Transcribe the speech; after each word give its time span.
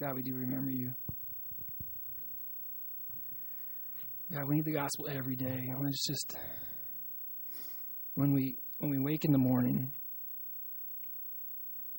God, 0.00 0.14
we 0.14 0.22
do 0.22 0.32
remember 0.32 0.70
you. 0.70 0.94
God, 4.32 4.44
we 4.46 4.56
need 4.56 4.64
the 4.64 4.74
gospel 4.74 5.08
every 5.10 5.34
day. 5.34 5.68
It's 5.86 6.06
just 6.06 6.36
when 8.14 8.32
we 8.32 8.56
when 8.78 8.92
we 8.92 9.00
wake 9.00 9.24
in 9.24 9.32
the 9.32 9.38
morning, 9.38 9.90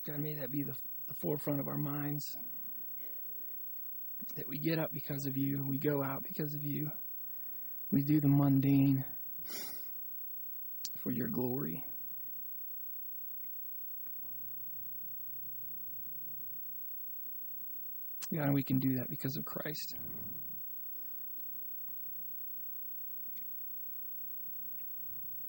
God, 0.06 0.18
may 0.20 0.34
that 0.36 0.50
be 0.50 0.62
the, 0.62 0.72
the 1.08 1.14
forefront 1.20 1.60
of 1.60 1.68
our 1.68 1.76
minds. 1.76 2.24
That 4.36 4.48
we 4.48 4.56
get 4.56 4.78
up 4.78 4.92
because 4.94 5.26
of 5.26 5.36
you, 5.36 5.66
we 5.68 5.76
go 5.76 6.02
out 6.02 6.22
because 6.22 6.54
of 6.54 6.62
you, 6.62 6.90
we 7.90 8.02
do 8.02 8.18
the 8.18 8.28
mundane 8.28 9.04
for 11.02 11.10
your 11.10 11.28
glory. 11.28 11.84
And 18.32 18.54
we 18.54 18.62
can 18.62 18.78
do 18.78 18.96
that 18.96 19.10
because 19.10 19.36
of 19.36 19.44
Christ. 19.44 19.94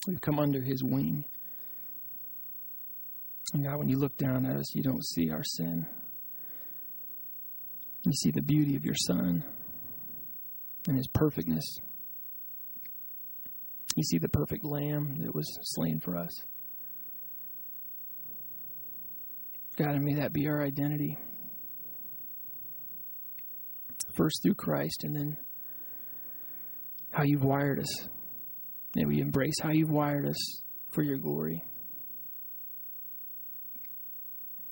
We've 0.06 0.20
come 0.20 0.40
under 0.40 0.60
his 0.60 0.82
wing. 0.82 1.24
And 3.54 3.64
God, 3.64 3.78
when 3.78 3.88
you 3.88 3.98
look 3.98 4.16
down 4.16 4.46
at 4.46 4.56
us, 4.56 4.74
you 4.74 4.82
don't 4.82 5.04
see 5.04 5.30
our 5.30 5.44
sin. 5.44 5.86
You 8.04 8.12
see 8.12 8.30
the 8.32 8.42
beauty 8.42 8.74
of 8.74 8.84
your 8.84 8.96
Son 8.96 9.44
and 10.88 10.96
his 10.96 11.06
perfectness. 11.06 11.78
You 13.94 14.02
see 14.02 14.18
the 14.18 14.28
perfect 14.28 14.64
lamb 14.64 15.18
that 15.20 15.34
was 15.34 15.46
slain 15.62 16.00
for 16.00 16.16
us. 16.16 16.32
God, 19.76 19.94
and 19.94 20.04
may 20.04 20.14
that 20.14 20.32
be 20.32 20.48
our 20.48 20.62
identity. 20.64 21.16
First 24.14 24.40
through 24.42 24.54
Christ, 24.54 25.04
and 25.04 25.14
then 25.14 25.36
how 27.10 27.22
you've 27.24 27.44
wired 27.44 27.80
us. 27.80 28.08
May 28.94 29.04
we 29.04 29.20
embrace 29.20 29.54
how 29.62 29.70
you've 29.70 29.90
wired 29.90 30.26
us 30.26 30.62
for 30.92 31.02
your 31.02 31.18
glory. 31.18 31.64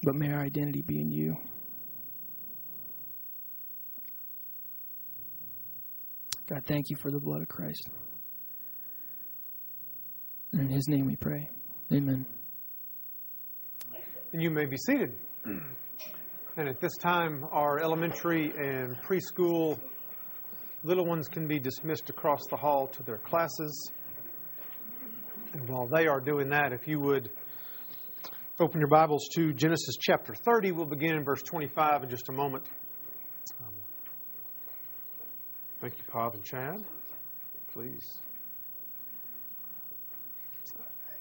But 0.03 0.15
may 0.15 0.33
our 0.33 0.41
identity 0.41 0.83
be 0.83 1.01
in 1.01 1.11
you. 1.11 1.37
God, 6.49 6.65
thank 6.67 6.87
you 6.89 6.97
for 7.01 7.11
the 7.11 7.21
blood 7.21 7.43
of 7.43 7.49
Christ. 7.49 7.89
And 10.53 10.63
in 10.63 10.69
his 10.69 10.89
name 10.89 11.07
we 11.07 11.17
pray. 11.17 11.49
Amen. 11.93 12.27
And 14.33 14.43
you 14.43 14.51
may 14.51 14.67
be 14.67 14.77
seated. 14.77 15.15
And 16.61 16.69
at 16.69 16.79
this 16.79 16.99
time, 16.99 17.47
our 17.53 17.81
elementary 17.81 18.53
and 18.55 18.95
preschool 19.01 19.79
little 20.85 21.07
ones 21.07 21.27
can 21.27 21.47
be 21.47 21.59
dismissed 21.59 22.11
across 22.11 22.43
the 22.51 22.57
hall 22.57 22.87
to 22.89 23.03
their 23.03 23.17
classes. 23.17 23.91
And 25.55 25.67
while 25.67 25.87
they 25.87 26.07
are 26.07 26.21
doing 26.21 26.51
that, 26.51 26.75
if 26.75 26.87
you 26.87 27.01
would 27.01 27.31
open 28.59 28.79
your 28.79 28.91
Bibles 28.91 29.27
to 29.37 29.55
Genesis 29.55 29.97
chapter 29.99 30.35
30, 30.35 30.73
we'll 30.73 30.85
begin 30.85 31.17
in 31.17 31.25
verse 31.25 31.41
25 31.41 32.03
in 32.03 32.11
just 32.11 32.29
a 32.29 32.33
moment. 32.33 32.65
Um, 33.63 33.73
thank 35.81 35.97
you, 35.97 36.05
Pav 36.13 36.35
and 36.35 36.45
Chad. 36.45 36.85
Please. 37.73 38.19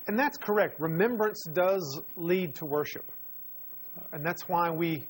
And 0.05 0.19
that's 0.19 0.37
correct. 0.37 0.81
Remembrance 0.81 1.45
does 1.53 2.01
lead 2.17 2.55
to 2.55 2.65
worship. 2.65 3.09
And 4.11 4.25
that's 4.25 4.49
why 4.49 4.69
we 4.69 5.07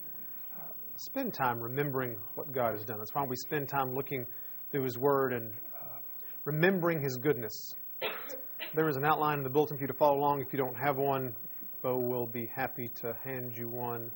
spend 0.99 1.33
time 1.33 1.61
remembering 1.61 2.17
what 2.35 2.51
God 2.51 2.73
has 2.73 2.83
done. 2.83 2.97
That's 2.97 3.15
why 3.15 3.23
we 3.23 3.37
spend 3.37 3.69
time 3.69 3.95
looking 3.95 4.25
through 4.71 4.83
His 4.83 4.97
Word 4.97 5.31
and 5.31 5.51
uh, 5.73 5.97
remembering 6.43 7.01
His 7.01 7.15
goodness. 7.15 7.73
There 8.75 8.89
is 8.89 8.97
an 8.97 9.05
outline 9.05 9.37
in 9.37 9.43
the 9.43 9.49
bulletin 9.49 9.77
for 9.77 9.83
you 9.83 9.87
to 9.87 9.93
follow 9.93 10.17
along. 10.17 10.41
If 10.41 10.51
you 10.51 10.59
don't 10.59 10.75
have 10.75 10.97
one, 10.97 11.33
Bo 11.81 11.97
will 11.97 12.27
be 12.27 12.47
happy 12.53 12.89
to 13.01 13.13
hand 13.23 13.53
you 13.55 13.69
one 13.69 14.11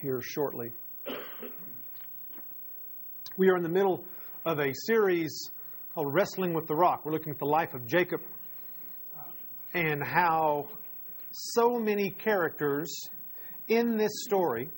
here 0.00 0.20
shortly. 0.20 0.72
We 3.38 3.48
are 3.48 3.56
in 3.56 3.62
the 3.62 3.68
middle 3.68 4.04
of 4.44 4.58
a 4.58 4.72
series 4.86 5.50
called 5.94 6.12
Wrestling 6.12 6.52
with 6.52 6.66
the 6.66 6.74
Rock. 6.74 7.04
We're 7.04 7.12
looking 7.12 7.32
at 7.32 7.38
the 7.38 7.46
life 7.46 7.74
of 7.74 7.86
Jacob 7.86 8.20
and 9.72 10.02
how 10.04 10.66
so 11.30 11.78
many 11.78 12.10
characters 12.10 12.92
in 13.68 13.96
this 13.96 14.10
story 14.24 14.68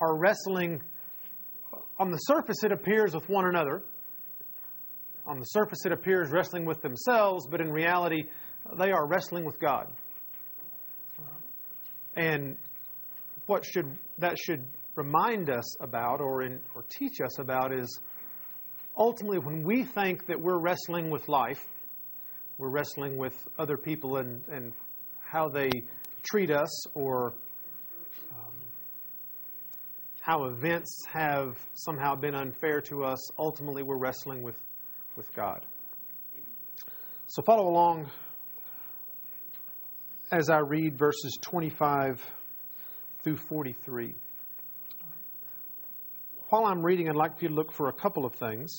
are 0.00 0.16
wrestling. 0.16 0.82
On 1.98 2.10
the 2.10 2.18
surface, 2.18 2.64
it 2.64 2.72
appears 2.72 3.14
with 3.14 3.28
one 3.28 3.46
another 3.46 3.82
on 5.26 5.38
the 5.38 5.44
surface, 5.44 5.84
it 5.86 5.92
appears 5.92 6.30
wrestling 6.30 6.64
with 6.64 6.82
themselves, 6.82 7.46
but 7.46 7.60
in 7.60 7.70
reality, 7.70 8.24
they 8.78 8.90
are 8.90 9.06
wrestling 9.06 9.44
with 9.44 9.58
God. 9.60 9.92
And 12.16 12.56
what 13.46 13.64
should 13.64 13.96
that 14.18 14.36
should 14.38 14.64
remind 14.94 15.48
us 15.48 15.80
about, 15.80 16.20
or 16.20 16.42
in, 16.42 16.60
or 16.74 16.84
teach 16.88 17.20
us 17.24 17.38
about, 17.38 17.72
is 17.72 18.00
ultimately 18.96 19.38
when 19.38 19.62
we 19.62 19.84
think 19.84 20.26
that 20.26 20.38
we're 20.38 20.58
wrestling 20.58 21.08
with 21.08 21.28
life, 21.28 21.64
we're 22.58 22.68
wrestling 22.68 23.16
with 23.16 23.34
other 23.58 23.76
people 23.76 24.16
and, 24.18 24.42
and 24.48 24.72
how 25.20 25.48
they 25.48 25.70
treat 26.22 26.50
us, 26.50 26.86
or 26.94 27.32
how 30.22 30.44
events 30.44 31.04
have 31.12 31.58
somehow 31.74 32.14
been 32.14 32.34
unfair 32.34 32.80
to 32.80 33.04
us. 33.04 33.18
Ultimately, 33.38 33.82
we're 33.82 33.98
wrestling 33.98 34.42
with 34.42 34.56
with 35.16 35.32
God. 35.34 35.66
So 37.26 37.42
follow 37.42 37.68
along 37.68 38.08
as 40.30 40.48
I 40.48 40.58
read 40.58 40.96
verses 40.96 41.36
25 41.40 42.24
through 43.22 43.36
43. 43.36 44.14
While 46.48 46.66
I'm 46.66 46.82
reading, 46.82 47.08
I'd 47.08 47.16
like 47.16 47.40
you 47.40 47.48
to 47.48 47.54
look 47.54 47.72
for 47.72 47.88
a 47.88 47.92
couple 47.92 48.24
of 48.24 48.34
things. 48.34 48.70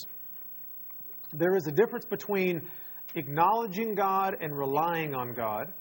There 1.34 1.56
is 1.56 1.68
a 1.68 1.72
difference 1.72 2.06
between 2.06 2.62
acknowledging 3.16 3.96
God 3.96 4.38
and 4.40 4.58
relying 4.58 5.14
on 5.14 5.34
God. 5.34 5.74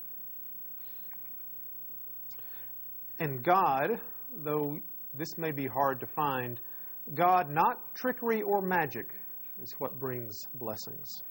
And 3.21 3.43
God, 3.43 4.00
though 4.43 4.81
this 5.15 5.37
may 5.37 5.53
be 5.53 5.67
hard 5.67 6.00
to 6.00 6.06
find, 6.06 6.61
God, 7.15 7.50
not 7.50 7.95
trickery 7.95 8.43
or 8.43 8.62
magic, 8.62 9.09
is 9.61 9.75
what 9.78 9.99
brings 9.99 10.37
blessings. 10.55 11.23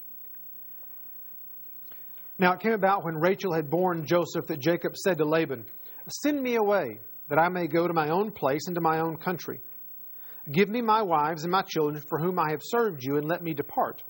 Now 2.37 2.53
it 2.53 2.59
came 2.59 2.73
about 2.73 3.03
when 3.03 3.15
Rachel 3.15 3.53
had 3.53 3.69
borne 3.69 4.05
Joseph 4.05 4.47
that 4.47 4.59
Jacob 4.59 4.95
said 4.97 5.17
to 5.19 5.25
Laban, 5.25 5.65
Send 6.23 6.41
me 6.41 6.55
away, 6.55 6.99
that 7.29 7.39
I 7.39 7.49
may 7.49 7.67
go 7.67 7.87
to 7.87 7.93
my 7.93 8.09
own 8.09 8.31
place 8.31 8.61
and 8.67 8.75
to 8.75 8.81
my 8.81 8.99
own 8.99 9.17
country. 9.17 9.59
Give 10.51 10.67
me 10.67 10.81
my 10.81 11.01
wives 11.01 11.43
and 11.43 11.51
my 11.51 11.61
children 11.61 12.01
for 12.09 12.19
whom 12.19 12.39
I 12.39 12.49
have 12.51 12.61
served 12.63 13.03
you, 13.03 13.17
and 13.17 13.27
let 13.27 13.43
me 13.43 13.53
depart. 13.53 14.03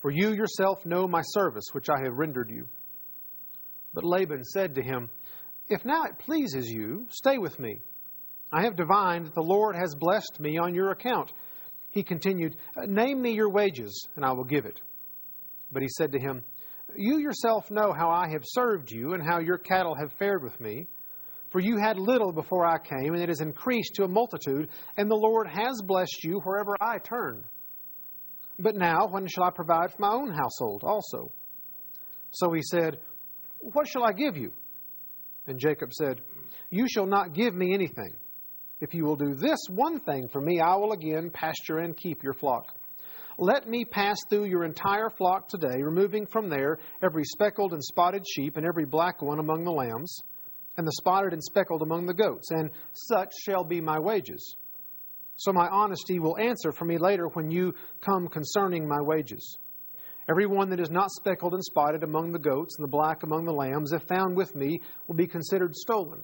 For 0.00 0.10
you 0.10 0.32
yourself 0.32 0.86
know 0.86 1.06
my 1.06 1.20
service 1.22 1.64
which 1.72 1.90
I 1.90 2.02
have 2.02 2.16
rendered 2.16 2.50
you. 2.50 2.66
But 3.92 4.04
Laban 4.04 4.44
said 4.44 4.74
to 4.76 4.82
him, 4.82 5.10
If 5.68 5.84
now 5.84 6.04
it 6.04 6.18
pleases 6.18 6.66
you, 6.68 7.06
stay 7.10 7.36
with 7.38 7.58
me. 7.58 7.82
I 8.52 8.62
have 8.62 8.76
divined 8.76 9.26
that 9.26 9.34
the 9.34 9.42
Lord 9.42 9.76
has 9.76 9.94
blessed 9.94 10.40
me 10.40 10.58
on 10.58 10.74
your 10.74 10.90
account 10.90 11.32
he 11.90 12.02
continued, 12.02 12.56
Name 12.86 13.20
me 13.20 13.32
your 13.32 13.50
wages, 13.50 14.08
and 14.16 14.24
I 14.24 14.32
will 14.32 14.44
give 14.44 14.64
it. 14.64 14.80
But 15.72 15.82
he 15.82 15.88
said 15.96 16.12
to 16.12 16.20
him, 16.20 16.44
You 16.96 17.18
yourself 17.18 17.70
know 17.70 17.92
how 17.92 18.10
I 18.10 18.28
have 18.30 18.44
served 18.44 18.90
you, 18.90 19.14
and 19.14 19.22
how 19.22 19.40
your 19.40 19.58
cattle 19.58 19.96
have 19.96 20.12
fared 20.12 20.42
with 20.42 20.58
me. 20.60 20.86
For 21.50 21.60
you 21.60 21.78
had 21.78 21.98
little 21.98 22.32
before 22.32 22.64
I 22.64 22.78
came, 22.78 23.14
and 23.14 23.22
it 23.22 23.28
has 23.28 23.40
increased 23.40 23.94
to 23.96 24.04
a 24.04 24.08
multitude, 24.08 24.68
and 24.96 25.10
the 25.10 25.16
Lord 25.16 25.48
has 25.48 25.82
blessed 25.82 26.22
you 26.22 26.40
wherever 26.44 26.76
I 26.80 26.98
turn. 26.98 27.44
But 28.60 28.76
now, 28.76 29.08
when 29.08 29.26
shall 29.26 29.44
I 29.44 29.50
provide 29.50 29.90
for 29.90 30.00
my 30.00 30.12
own 30.12 30.32
household 30.32 30.84
also? 30.84 31.32
So 32.30 32.52
he 32.52 32.62
said, 32.62 33.00
What 33.58 33.88
shall 33.88 34.04
I 34.04 34.12
give 34.12 34.36
you? 34.36 34.52
And 35.48 35.58
Jacob 35.58 35.92
said, 35.92 36.20
You 36.70 36.86
shall 36.88 37.06
not 37.06 37.34
give 37.34 37.52
me 37.52 37.74
anything. 37.74 38.14
If 38.80 38.94
you 38.94 39.04
will 39.04 39.16
do 39.16 39.34
this 39.34 39.58
one 39.68 40.00
thing 40.00 40.28
for 40.28 40.40
me, 40.40 40.60
I 40.60 40.74
will 40.76 40.92
again 40.92 41.30
pasture 41.30 41.78
and 41.78 41.96
keep 41.96 42.22
your 42.22 42.32
flock. 42.32 42.74
Let 43.36 43.68
me 43.68 43.84
pass 43.84 44.16
through 44.28 44.46
your 44.46 44.64
entire 44.64 45.10
flock 45.10 45.48
today, 45.48 45.82
removing 45.82 46.26
from 46.26 46.48
there 46.48 46.78
every 47.02 47.24
speckled 47.24 47.72
and 47.72 47.82
spotted 47.82 48.24
sheep 48.26 48.56
and 48.56 48.66
every 48.66 48.84
black 48.84 49.22
one 49.22 49.38
among 49.38 49.64
the 49.64 49.72
lambs, 49.72 50.22
and 50.76 50.86
the 50.86 50.92
spotted 50.92 51.32
and 51.32 51.42
speckled 51.42 51.82
among 51.82 52.06
the 52.06 52.14
goats, 52.14 52.50
and 52.50 52.70
such 52.92 53.32
shall 53.44 53.64
be 53.64 53.80
my 53.80 53.98
wages. 53.98 54.56
So 55.36 55.52
my 55.52 55.68
honesty 55.68 56.18
will 56.18 56.36
answer 56.38 56.70
for 56.70 56.84
me 56.84 56.98
later 56.98 57.28
when 57.28 57.50
you 57.50 57.74
come 58.02 58.28
concerning 58.28 58.86
my 58.86 59.00
wages. 59.00 59.58
Every 60.28 60.46
one 60.46 60.68
that 60.70 60.80
is 60.80 60.90
not 60.90 61.10
speckled 61.10 61.54
and 61.54 61.64
spotted 61.64 62.02
among 62.02 62.32
the 62.32 62.38
goats 62.38 62.76
and 62.76 62.84
the 62.84 62.90
black 62.90 63.22
among 63.22 63.46
the 63.46 63.52
lambs, 63.52 63.92
if 63.92 64.02
found 64.02 64.36
with 64.36 64.54
me, 64.54 64.80
will 65.06 65.14
be 65.14 65.26
considered 65.26 65.74
stolen. 65.74 66.22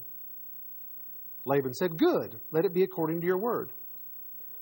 Laban 1.47 1.73
said, 1.73 1.97
Good, 1.97 2.39
let 2.51 2.65
it 2.65 2.75
be 2.75 2.83
according 2.83 3.21
to 3.21 3.27
your 3.27 3.39
word. 3.39 3.73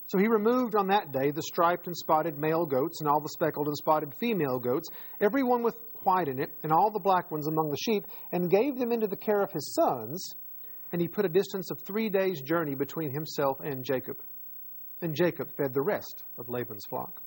So 0.07 0.19
he 0.19 0.27
removed 0.27 0.75
on 0.75 0.87
that 0.87 1.11
day 1.11 1.31
the 1.31 1.41
striped 1.41 1.87
and 1.87 1.97
spotted 1.97 2.37
male 2.37 2.65
goats 2.65 3.01
and 3.01 3.09
all 3.09 3.19
the 3.19 3.29
speckled 3.29 3.67
and 3.67 3.75
spotted 3.75 4.13
female 4.19 4.59
goats, 4.59 4.87
every 5.19 5.43
one 5.43 5.63
with 5.63 5.75
white 6.03 6.27
in 6.27 6.39
it, 6.39 6.51
and 6.61 6.71
all 6.71 6.91
the 6.91 6.99
black 6.99 7.31
ones 7.31 7.47
among 7.47 7.71
the 7.71 7.77
sheep, 7.77 8.05
and 8.31 8.51
gave 8.51 8.77
them 8.77 8.91
into 8.91 9.07
the 9.07 9.17
care 9.17 9.41
of 9.41 9.51
his 9.51 9.73
sons. 9.73 10.35
And 10.91 11.01
he 11.01 11.07
put 11.07 11.25
a 11.25 11.29
distance 11.29 11.71
of 11.71 11.81
three 11.81 12.09
days' 12.09 12.41
journey 12.41 12.75
between 12.75 13.11
himself 13.11 13.59
and 13.59 13.83
Jacob. 13.83 14.17
And 15.01 15.15
Jacob 15.15 15.49
fed 15.57 15.73
the 15.73 15.81
rest 15.81 16.23
of 16.37 16.47
Laban's 16.47 16.85
flock. 16.87 17.21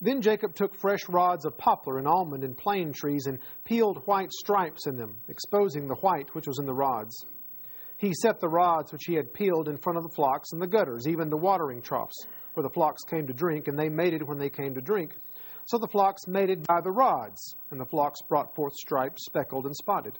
Then 0.00 0.22
Jacob 0.22 0.54
took 0.54 0.74
fresh 0.74 1.06
rods 1.08 1.44
of 1.44 1.58
poplar 1.58 1.98
and 1.98 2.08
almond 2.08 2.42
and 2.42 2.56
plane 2.56 2.92
trees 2.92 3.26
and 3.26 3.38
peeled 3.64 4.06
white 4.06 4.32
stripes 4.32 4.86
in 4.86 4.96
them, 4.96 5.18
exposing 5.28 5.86
the 5.86 5.94
white 5.96 6.34
which 6.34 6.46
was 6.46 6.58
in 6.58 6.66
the 6.66 6.74
rods. 6.74 7.14
He 7.96 8.12
set 8.12 8.40
the 8.40 8.48
rods 8.48 8.92
which 8.92 9.04
he 9.06 9.14
had 9.14 9.32
peeled 9.32 9.68
in 9.68 9.76
front 9.76 9.98
of 9.98 10.02
the 10.02 10.14
flocks 10.14 10.52
in 10.52 10.58
the 10.58 10.66
gutters, 10.66 11.06
even 11.06 11.30
the 11.30 11.36
watering 11.36 11.80
troughs, 11.80 12.26
where 12.54 12.62
the 12.62 12.74
flocks 12.74 13.02
came 13.04 13.26
to 13.26 13.32
drink, 13.32 13.68
and 13.68 13.78
they 13.78 13.88
mated 13.88 14.26
when 14.26 14.38
they 14.38 14.50
came 14.50 14.74
to 14.74 14.80
drink. 14.80 15.14
So 15.66 15.78
the 15.78 15.88
flocks 15.88 16.26
mated 16.26 16.66
by 16.66 16.80
the 16.82 16.90
rods, 16.90 17.54
and 17.70 17.80
the 17.80 17.86
flocks 17.86 18.20
brought 18.28 18.54
forth 18.54 18.74
striped, 18.74 19.20
speckled, 19.20 19.64
and 19.64 19.74
spotted. 19.74 20.18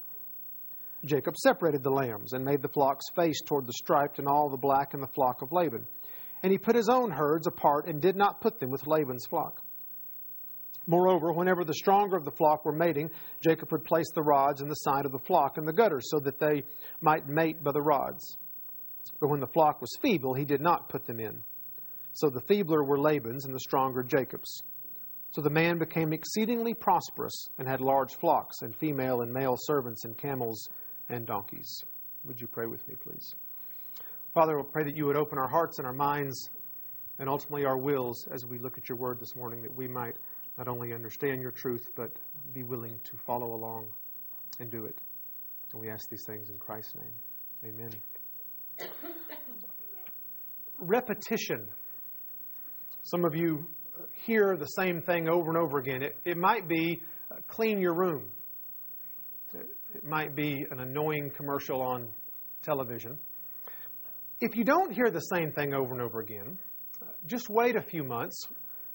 Jacob 1.04 1.36
separated 1.36 1.82
the 1.82 1.90
lambs, 1.90 2.32
and 2.32 2.44
made 2.44 2.62
the 2.62 2.68
flocks 2.68 3.04
face 3.14 3.42
toward 3.42 3.66
the 3.66 3.74
striped, 3.74 4.18
and 4.18 4.28
all 4.28 4.48
the 4.48 4.56
black 4.56 4.94
in 4.94 5.00
the 5.00 5.08
flock 5.08 5.42
of 5.42 5.52
Laban. 5.52 5.86
And 6.42 6.52
he 6.52 6.58
put 6.58 6.76
his 6.76 6.88
own 6.88 7.10
herds 7.10 7.46
apart, 7.46 7.86
and 7.86 8.00
did 8.00 8.16
not 8.16 8.40
put 8.40 8.60
them 8.60 8.70
with 8.70 8.86
Laban's 8.86 9.26
flock. 9.26 9.60
Moreover, 10.86 11.32
whenever 11.32 11.64
the 11.64 11.74
stronger 11.74 12.16
of 12.16 12.24
the 12.24 12.30
flock 12.30 12.64
were 12.64 12.72
mating, 12.72 13.10
Jacob 13.40 13.72
would 13.72 13.84
place 13.84 14.10
the 14.14 14.22
rods 14.22 14.60
in 14.60 14.68
the 14.68 14.74
side 14.74 15.06
of 15.06 15.12
the 15.12 15.18
flock 15.18 15.56
in 15.56 15.64
the 15.64 15.72
gutters, 15.72 16.10
so 16.10 16.20
that 16.20 16.38
they 16.38 16.62
might 17.00 17.26
mate 17.26 17.64
by 17.64 17.72
the 17.72 17.80
rods. 17.80 18.36
But 19.20 19.28
when 19.28 19.40
the 19.40 19.46
flock 19.46 19.80
was 19.80 19.96
feeble, 20.02 20.34
he 20.34 20.44
did 20.44 20.60
not 20.60 20.88
put 20.88 21.06
them 21.06 21.20
in. 21.20 21.42
So 22.12 22.28
the 22.28 22.42
feebler 22.42 22.84
were 22.84 22.98
Laban's, 22.98 23.44
and 23.44 23.54
the 23.54 23.60
stronger 23.60 24.02
Jacob's. 24.02 24.62
So 25.30 25.40
the 25.40 25.50
man 25.50 25.78
became 25.78 26.12
exceedingly 26.12 26.74
prosperous, 26.74 27.48
and 27.58 27.66
had 27.66 27.80
large 27.80 28.14
flocks, 28.16 28.62
and 28.62 28.76
female 28.76 29.22
and 29.22 29.32
male 29.32 29.56
servants, 29.58 30.04
and 30.04 30.16
camels 30.16 30.68
and 31.08 31.26
donkeys. 31.26 31.82
Would 32.24 32.40
you 32.40 32.46
pray 32.46 32.66
with 32.66 32.86
me, 32.88 32.94
please? 32.94 33.34
Father, 34.32 34.56
we 34.56 34.64
pray 34.70 34.84
that 34.84 34.96
you 34.96 35.06
would 35.06 35.16
open 35.16 35.38
our 35.38 35.48
hearts 35.48 35.78
and 35.78 35.86
our 35.86 35.92
minds, 35.92 36.50
and 37.18 37.28
ultimately 37.28 37.64
our 37.64 37.78
wills, 37.78 38.26
as 38.32 38.44
we 38.46 38.58
look 38.58 38.78
at 38.78 38.88
your 38.88 38.98
word 38.98 39.18
this 39.20 39.34
morning, 39.34 39.62
that 39.62 39.74
we 39.74 39.88
might 39.88 40.16
not 40.58 40.68
only 40.68 40.92
understand 40.92 41.40
your 41.40 41.50
truth, 41.50 41.88
but 41.96 42.10
be 42.52 42.62
willing 42.62 42.98
to 43.04 43.16
follow 43.26 43.54
along 43.54 43.86
and 44.60 44.70
do 44.70 44.84
it. 44.84 44.96
And 45.72 45.80
we 45.80 45.90
ask 45.90 46.08
these 46.10 46.24
things 46.26 46.50
in 46.50 46.58
Christ's 46.58 46.94
name. 46.94 47.74
Amen. 47.74 47.90
Repetition. 50.78 51.66
Some 53.02 53.24
of 53.24 53.34
you 53.34 53.66
hear 54.12 54.56
the 54.56 54.66
same 54.66 55.00
thing 55.00 55.28
over 55.28 55.48
and 55.48 55.58
over 55.58 55.78
again. 55.78 56.02
It, 56.02 56.16
it 56.24 56.36
might 56.36 56.68
be 56.68 57.02
uh, 57.30 57.36
clean 57.48 57.80
your 57.80 57.94
room, 57.94 58.30
it, 59.54 59.66
it 59.94 60.04
might 60.04 60.36
be 60.36 60.64
an 60.70 60.80
annoying 60.80 61.30
commercial 61.36 61.82
on 61.82 62.08
television. 62.62 63.18
If 64.40 64.56
you 64.56 64.64
don't 64.64 64.92
hear 64.92 65.10
the 65.10 65.20
same 65.20 65.52
thing 65.52 65.74
over 65.74 65.92
and 65.92 66.02
over 66.02 66.20
again, 66.20 66.58
uh, 67.00 67.06
just 67.26 67.48
wait 67.48 67.76
a 67.76 67.82
few 67.82 68.04
months 68.04 68.36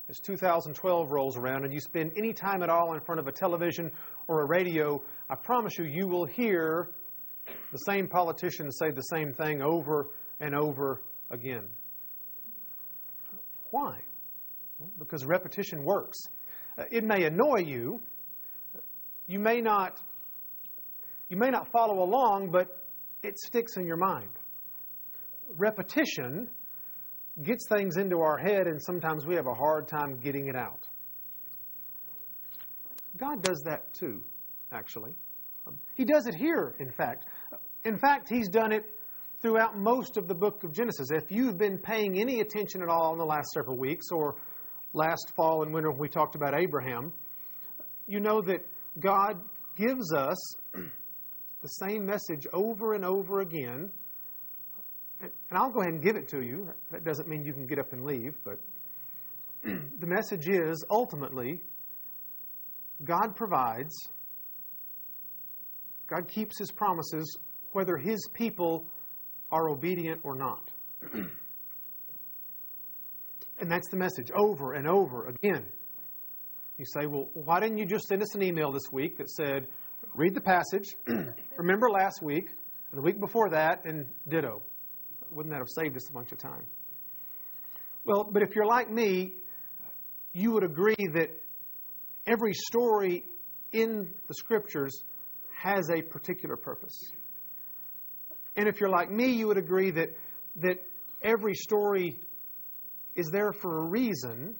as 0.09 0.19
2012 0.19 1.11
rolls 1.11 1.38
around 1.38 1.63
and 1.63 1.73
you 1.73 1.79
spend 1.79 2.11
any 2.17 2.33
time 2.33 2.63
at 2.63 2.69
all 2.69 2.94
in 2.94 3.00
front 3.00 3.19
of 3.19 3.27
a 3.27 3.31
television 3.31 3.91
or 4.27 4.41
a 4.41 4.45
radio, 4.45 5.01
I 5.29 5.35
promise 5.35 5.77
you, 5.77 5.85
you 5.85 6.07
will 6.07 6.25
hear 6.25 6.89
the 7.71 7.77
same 7.77 8.07
politicians 8.07 8.77
say 8.79 8.91
the 8.91 9.01
same 9.01 9.33
thing 9.33 9.61
over 9.61 10.09
and 10.39 10.56
over 10.56 11.01
again. 11.29 11.69
Why? 13.69 14.00
Because 14.97 15.25
repetition 15.25 15.83
works. 15.83 16.17
Uh, 16.77 16.85
it 16.91 17.03
may 17.03 17.25
annoy 17.25 17.59
you. 17.65 18.01
You 19.27 19.39
may 19.39 19.62
not 19.62 20.01
you 21.27 21.38
may 21.38 21.51
not 21.51 21.71
follow 21.71 22.01
along, 22.01 22.50
but 22.50 22.83
it 23.21 23.38
sticks 23.38 23.77
in 23.77 23.85
your 23.85 23.97
mind. 23.97 24.31
Repetition 25.55 26.50
gets 27.44 27.68
things 27.69 27.97
into 27.97 28.19
our 28.19 28.38
head, 28.38 28.68
and 28.68 28.81
sometimes 28.81 29.25
we 29.25 29.36
have 29.36 29.47
a 29.47 29.53
hard 29.53 29.88
time 29.88 30.19
getting 30.19 30.47
it 30.47 30.56
out. 30.56 30.88
God 33.18 33.41
does 33.44 33.62
that 33.65 33.94
too, 33.94 34.21
actually. 34.71 35.13
Um, 35.68 35.77
he 35.95 36.06
does 36.06 36.27
it 36.27 36.36
here, 36.36 36.75
in 36.80 36.91
fact. 36.91 37.25
In 37.86 37.97
fact, 37.97 38.30
He's 38.30 38.50
done 38.50 38.71
it 38.71 38.86
throughout 39.41 39.77
most 39.77 40.18
of 40.18 40.27
the 40.27 40.36
book 40.36 40.63
of 40.63 40.74
Genesis. 40.74 41.09
If 41.12 41.31
you've 41.31 41.57
been 41.57 41.77
paying 41.77 42.19
any 42.19 42.41
attention 42.41 42.81
at 42.81 42.89
all 42.89 43.13
in 43.13 43.18
the 43.18 43.25
last 43.25 43.50
several 43.53 43.77
weeks, 43.77 44.07
or 44.12 44.36
last 44.94 45.33
fall 45.36 45.63
and 45.63 45.74
winter 45.74 45.91
when 45.91 46.00
we 46.00 46.09
talked 46.09 46.36
about 46.36 46.57
Abraham, 46.57 47.13
you 48.07 48.19
know 48.19 48.41
that 48.41 48.68
God 49.00 49.39
gives 49.77 50.13
us 50.13 50.56
the 50.74 51.68
same 51.68 52.06
message 52.06 52.47
over 52.53 52.94
and 52.94 53.06
over 53.06 53.41
again 53.41 53.91
and 55.21 55.31
I'll 55.51 55.71
go 55.71 55.81
ahead 55.81 55.94
and 55.94 56.01
give 56.04 56.16
it 56.16 56.27
to 56.30 56.42
you. 56.42 56.69
That 56.92 57.04
doesn't 57.04 57.27
mean 57.27 57.44
you 57.44 57.54
can 57.54 57.68
get 57.68 57.80
up 57.80 57.92
and 57.94 58.06
leave, 58.06 58.36
but 58.44 58.60
the 59.63 60.07
message 60.07 60.48
is 60.48 60.86
ultimately 60.89 61.62
God 63.04 63.36
provides, 63.36 63.94
God 66.07 66.27
keeps 66.27 66.57
His 66.60 66.71
promises 66.71 67.38
whether 67.71 67.98
His 67.98 68.27
people 68.33 68.86
are 69.51 69.69
obedient 69.69 70.21
or 70.24 70.36
not. 70.36 70.71
and 71.13 71.30
that's 73.69 73.89
the 73.89 73.98
message 73.98 74.31
over 74.36 74.74
and 74.74 74.88
over 74.88 75.27
again. 75.27 75.65
You 76.77 76.86
say, 76.86 77.07
well, 77.07 77.30
why 77.33 77.60
didn't 77.60 77.77
you 77.77 77.86
just 77.86 78.07
send 78.07 78.22
us 78.22 78.36
an 78.36 78.44
email 78.44 78.72
this 78.72 78.89
week 78.92 79.18
that 79.18 79.30
said, 79.30 79.68
read 80.13 80.33
the 80.33 80.42
passage, 80.42 80.95
remember 81.57 81.89
last 81.89 82.22
week, 82.22 82.50
and 82.92 82.98
the 82.98 83.01
week 83.01 83.19
before 83.19 83.50
that, 83.50 83.83
and 83.86 84.07
ditto? 84.30 84.62
Wouldn't 85.31 85.53
that 85.53 85.59
have 85.59 85.69
saved 85.69 85.95
us 85.95 86.09
a 86.09 86.13
bunch 86.13 86.31
of 86.31 86.37
time? 86.37 86.65
Well, 88.05 88.27
but 88.29 88.41
if 88.41 88.55
you're 88.55 88.65
like 88.65 88.89
me, 88.89 89.33
you 90.33 90.51
would 90.51 90.63
agree 90.63 90.95
that 91.13 91.29
every 92.25 92.53
story 92.53 93.25
in 93.71 94.09
the 94.27 94.33
scriptures 94.33 95.03
has 95.55 95.89
a 95.89 96.01
particular 96.01 96.55
purpose. 96.55 96.97
And 98.55 98.67
if 98.67 98.79
you're 98.79 98.89
like 98.89 99.11
me, 99.11 99.33
you 99.33 99.48
would 99.48 99.57
agree 99.57 99.91
that, 99.91 100.09
that 100.57 100.83
every 101.21 101.55
story 101.55 102.19
is 103.15 103.29
there 103.31 103.51
for 103.51 103.79
a 103.79 103.86
reason. 103.86 104.55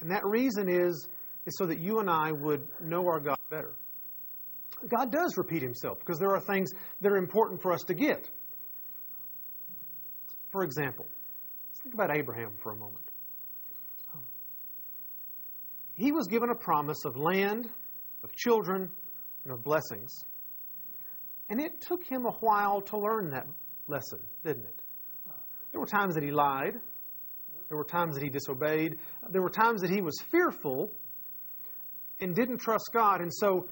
And 0.00 0.10
that 0.10 0.24
reason 0.24 0.68
is, 0.68 1.08
is 1.46 1.56
so 1.58 1.66
that 1.66 1.78
you 1.80 2.00
and 2.00 2.10
I 2.10 2.32
would 2.32 2.66
know 2.80 3.06
our 3.06 3.20
God 3.20 3.38
better. 3.50 3.74
God 4.88 5.10
does 5.10 5.36
repeat 5.36 5.62
himself 5.62 5.98
because 5.98 6.18
there 6.18 6.34
are 6.34 6.40
things 6.40 6.70
that 7.00 7.10
are 7.10 7.16
important 7.16 7.62
for 7.62 7.72
us 7.72 7.82
to 7.86 7.94
get. 7.94 8.28
For 10.56 10.64
example, 10.64 11.04
let's 11.68 11.80
think 11.82 11.92
about 11.92 12.16
Abraham 12.16 12.52
for 12.62 12.72
a 12.72 12.76
moment. 12.76 13.04
He 15.92 16.12
was 16.12 16.26
given 16.28 16.48
a 16.48 16.54
promise 16.54 17.04
of 17.04 17.14
land, 17.18 17.68
of 18.24 18.34
children, 18.34 18.90
and 19.44 19.52
of 19.52 19.62
blessings. 19.62 20.10
And 21.50 21.60
it 21.60 21.82
took 21.82 22.06
him 22.06 22.24
a 22.24 22.32
while 22.40 22.80
to 22.80 22.96
learn 22.96 23.28
that 23.32 23.46
lesson, 23.86 24.20
didn't 24.46 24.64
it? 24.64 24.82
There 25.72 25.80
were 25.80 25.86
times 25.86 26.14
that 26.14 26.24
he 26.24 26.30
lied. 26.30 26.80
There 27.68 27.76
were 27.76 27.84
times 27.84 28.14
that 28.14 28.22
he 28.22 28.30
disobeyed. 28.30 28.96
There 29.28 29.42
were 29.42 29.50
times 29.50 29.82
that 29.82 29.90
he 29.90 30.00
was 30.00 30.18
fearful 30.30 30.90
and 32.18 32.34
didn't 32.34 32.60
trust 32.60 32.88
God. 32.94 33.20
And 33.20 33.30
so, 33.30 33.68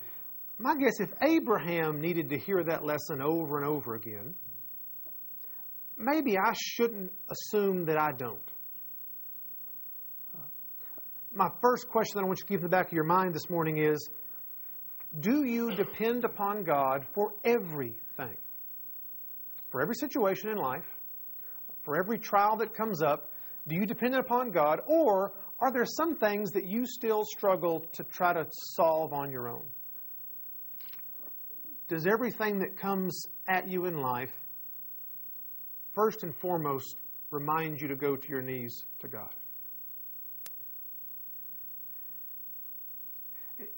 my 0.59 0.77
guess, 0.77 1.01
if 1.01 1.15
Abraham 1.23 2.03
needed 2.03 2.29
to 2.29 2.37
hear 2.37 2.63
that 2.63 2.85
lesson 2.85 3.23
over 3.23 3.57
and 3.57 3.67
over 3.67 3.95
again, 3.95 4.35
maybe 5.97 6.37
I 6.39 6.53
shouldn't 6.57 7.13
assume 7.31 7.85
that 7.87 7.99
I 7.99 8.13
don't. 8.13 8.39
My 11.33 11.49
first 11.61 11.89
question 11.89 12.15
that 12.15 12.25
I 12.25 12.27
want 12.27 12.39
you 12.39 12.45
to 12.45 12.49
keep 12.49 12.59
in 12.59 12.63
the 12.63 12.69
back 12.69 12.87
of 12.87 12.93
your 12.93 13.05
mind 13.05 13.35
this 13.35 13.51
morning 13.51 13.79
is 13.79 14.09
Do 15.21 15.45
you 15.45 15.75
depend 15.75 16.25
upon 16.25 16.63
God 16.63 17.07
for 17.13 17.33
everything? 17.45 18.37
For 19.71 19.83
every 19.83 19.97
situation 19.97 20.51
in 20.51 20.57
life, 20.57 20.87
for 21.83 21.99
every 21.99 22.19
trial 22.19 22.57
that 22.59 22.73
comes 22.73 23.03
up, 23.03 23.31
do 23.67 23.75
you 23.75 23.87
depend 23.87 24.15
upon 24.15 24.53
God, 24.53 24.81
or 24.87 25.33
are 25.59 25.73
there 25.73 25.87
some 25.87 26.17
things 26.17 26.53
that 26.53 26.67
you 26.67 26.87
still 26.87 27.25
struggle 27.25 27.85
to 27.95 28.05
try 28.05 28.33
to 28.33 28.47
solve 28.77 29.13
on 29.13 29.33
your 29.33 29.49
own? 29.49 29.65
Does 31.89 32.07
everything 32.07 32.59
that 32.61 32.79
comes 32.79 33.25
at 33.49 33.69
you 33.69 33.87
in 33.87 33.99
life 33.99 34.33
first 35.95 36.23
and 36.23 36.37
foremost 36.37 36.97
remind 37.31 37.81
you 37.81 37.89
to 37.89 37.97
go 37.97 38.17
to 38.17 38.29
your 38.29 38.43
knees 38.43 38.85
to 39.01 39.09
God. 39.09 39.33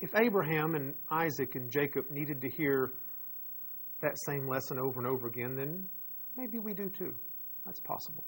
If 0.01 0.11
Abraham 0.15 0.75
and 0.75 0.95
Isaac 1.11 1.55
and 1.55 1.71
Jacob 1.71 2.11
needed 2.11 2.41
to 2.43 2.49
hear 2.49 2.93
that 4.03 4.17
same 4.27 4.47
lesson 4.47 4.79
over 4.79 5.01
and 5.01 5.07
over 5.07 5.27
again, 5.27 5.55
then 5.57 5.89
maybe 6.37 6.59
we 6.59 6.75
do 6.75 6.91
too. 6.91 7.15
That's 7.65 7.81
possible. 7.81 8.25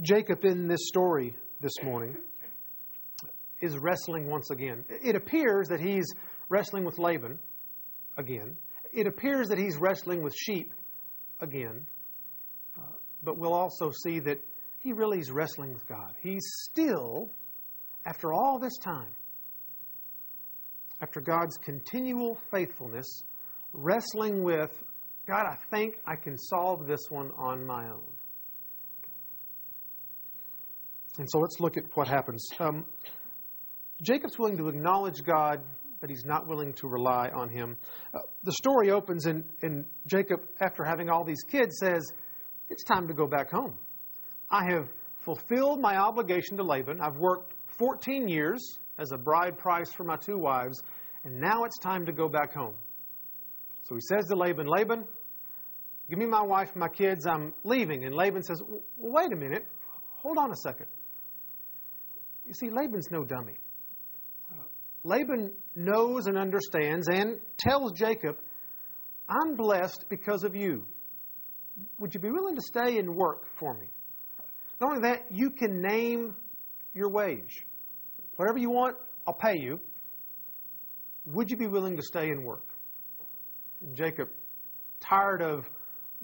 Jacob, 0.00 0.44
in 0.44 0.66
this 0.66 0.80
story 0.88 1.34
this 1.60 1.72
morning, 1.84 2.16
is 3.60 3.78
wrestling 3.78 4.28
once 4.28 4.50
again. 4.50 4.84
It 4.88 5.14
appears 5.14 5.68
that 5.68 5.80
he's 5.80 6.06
wrestling 6.48 6.84
with 6.84 6.98
Laban 6.98 7.38
again. 8.16 8.56
It 8.92 9.06
appears 9.06 9.48
that 9.48 9.58
he's 9.58 9.76
wrestling 9.76 10.22
with 10.22 10.34
sheep 10.34 10.72
again. 11.40 11.86
Uh, 12.76 12.82
but 13.22 13.38
we'll 13.38 13.54
also 13.54 13.90
see 14.04 14.20
that 14.20 14.38
he 14.80 14.92
really 14.92 15.18
is 15.18 15.30
wrestling 15.30 15.72
with 15.72 15.86
God. 15.86 16.14
He's 16.20 16.42
still, 16.70 17.30
after 18.06 18.32
all 18.32 18.58
this 18.58 18.76
time, 18.78 19.14
after 21.00 21.20
God's 21.20 21.56
continual 21.58 22.38
faithfulness, 22.50 23.22
wrestling 23.72 24.42
with 24.42 24.70
God, 25.26 25.44
I 25.46 25.56
think 25.70 25.98
I 26.06 26.16
can 26.16 26.36
solve 26.36 26.86
this 26.86 27.00
one 27.08 27.30
on 27.36 27.64
my 27.64 27.88
own. 27.88 28.12
And 31.18 31.28
so 31.30 31.38
let's 31.38 31.60
look 31.60 31.76
at 31.76 31.84
what 31.94 32.08
happens. 32.08 32.44
Um, 32.58 32.86
Jacob's 34.02 34.38
willing 34.38 34.56
to 34.58 34.68
acknowledge 34.68 35.22
God, 35.24 35.60
but 36.02 36.10
he's 36.10 36.24
not 36.24 36.48
willing 36.48 36.72
to 36.74 36.88
rely 36.88 37.30
on 37.32 37.48
him. 37.48 37.76
Uh, 38.12 38.18
the 38.42 38.52
story 38.52 38.90
opens, 38.90 39.26
and, 39.26 39.44
and 39.62 39.84
Jacob, 40.08 40.40
after 40.60 40.82
having 40.82 41.08
all 41.08 41.24
these 41.24 41.44
kids, 41.48 41.78
says, 41.78 42.02
It's 42.68 42.82
time 42.82 43.06
to 43.06 43.14
go 43.14 43.28
back 43.28 43.52
home. 43.52 43.78
I 44.50 44.64
have 44.68 44.88
fulfilled 45.20 45.80
my 45.80 45.96
obligation 45.96 46.56
to 46.56 46.64
Laban. 46.64 47.00
I've 47.00 47.16
worked 47.18 47.54
14 47.78 48.28
years 48.28 48.80
as 48.98 49.12
a 49.12 49.16
bride 49.16 49.56
price 49.56 49.92
for 49.92 50.02
my 50.02 50.16
two 50.16 50.36
wives, 50.38 50.82
and 51.22 51.40
now 51.40 51.62
it's 51.62 51.78
time 51.78 52.04
to 52.06 52.12
go 52.12 52.28
back 52.28 52.52
home. 52.52 52.74
So 53.84 53.94
he 53.94 54.00
says 54.00 54.26
to 54.26 54.34
Laban, 54.34 54.66
Laban, 54.66 55.04
give 56.10 56.18
me 56.18 56.26
my 56.26 56.42
wife 56.42 56.70
and 56.72 56.80
my 56.80 56.88
kids. 56.88 57.26
I'm 57.28 57.54
leaving. 57.62 58.06
And 58.06 58.14
Laban 58.14 58.42
says, 58.42 58.60
well, 58.66 58.82
wait 58.98 59.32
a 59.32 59.36
minute. 59.36 59.68
Hold 60.16 60.36
on 60.36 60.50
a 60.50 60.56
second. 60.56 60.86
You 62.44 62.54
see, 62.54 62.70
Laban's 62.70 63.08
no 63.12 63.22
dummy. 63.22 63.54
Uh, 64.50 64.64
Laban 65.04 65.52
knows 65.74 66.26
and 66.26 66.36
understands 66.36 67.08
and 67.08 67.38
tells 67.58 67.92
Jacob, 67.92 68.36
I'm 69.28 69.56
blessed 69.56 70.04
because 70.08 70.44
of 70.44 70.54
you. 70.54 70.86
Would 71.98 72.14
you 72.14 72.20
be 72.20 72.30
willing 72.30 72.54
to 72.56 72.62
stay 72.62 72.98
and 72.98 73.16
work 73.16 73.46
for 73.58 73.74
me? 73.74 73.86
Not 74.80 74.90
only 74.96 75.08
that, 75.08 75.26
you 75.30 75.50
can 75.50 75.80
name 75.80 76.34
your 76.94 77.10
wage. 77.10 77.64
Whatever 78.36 78.58
you 78.58 78.70
want, 78.70 78.96
I'll 79.26 79.34
pay 79.34 79.58
you. 79.58 79.80
Would 81.26 81.50
you 81.50 81.56
be 81.56 81.68
willing 81.68 81.96
to 81.96 82.02
stay 82.02 82.28
and 82.30 82.44
work? 82.44 82.66
And 83.80 83.94
Jacob, 83.96 84.28
tired 85.00 85.40
of 85.40 85.68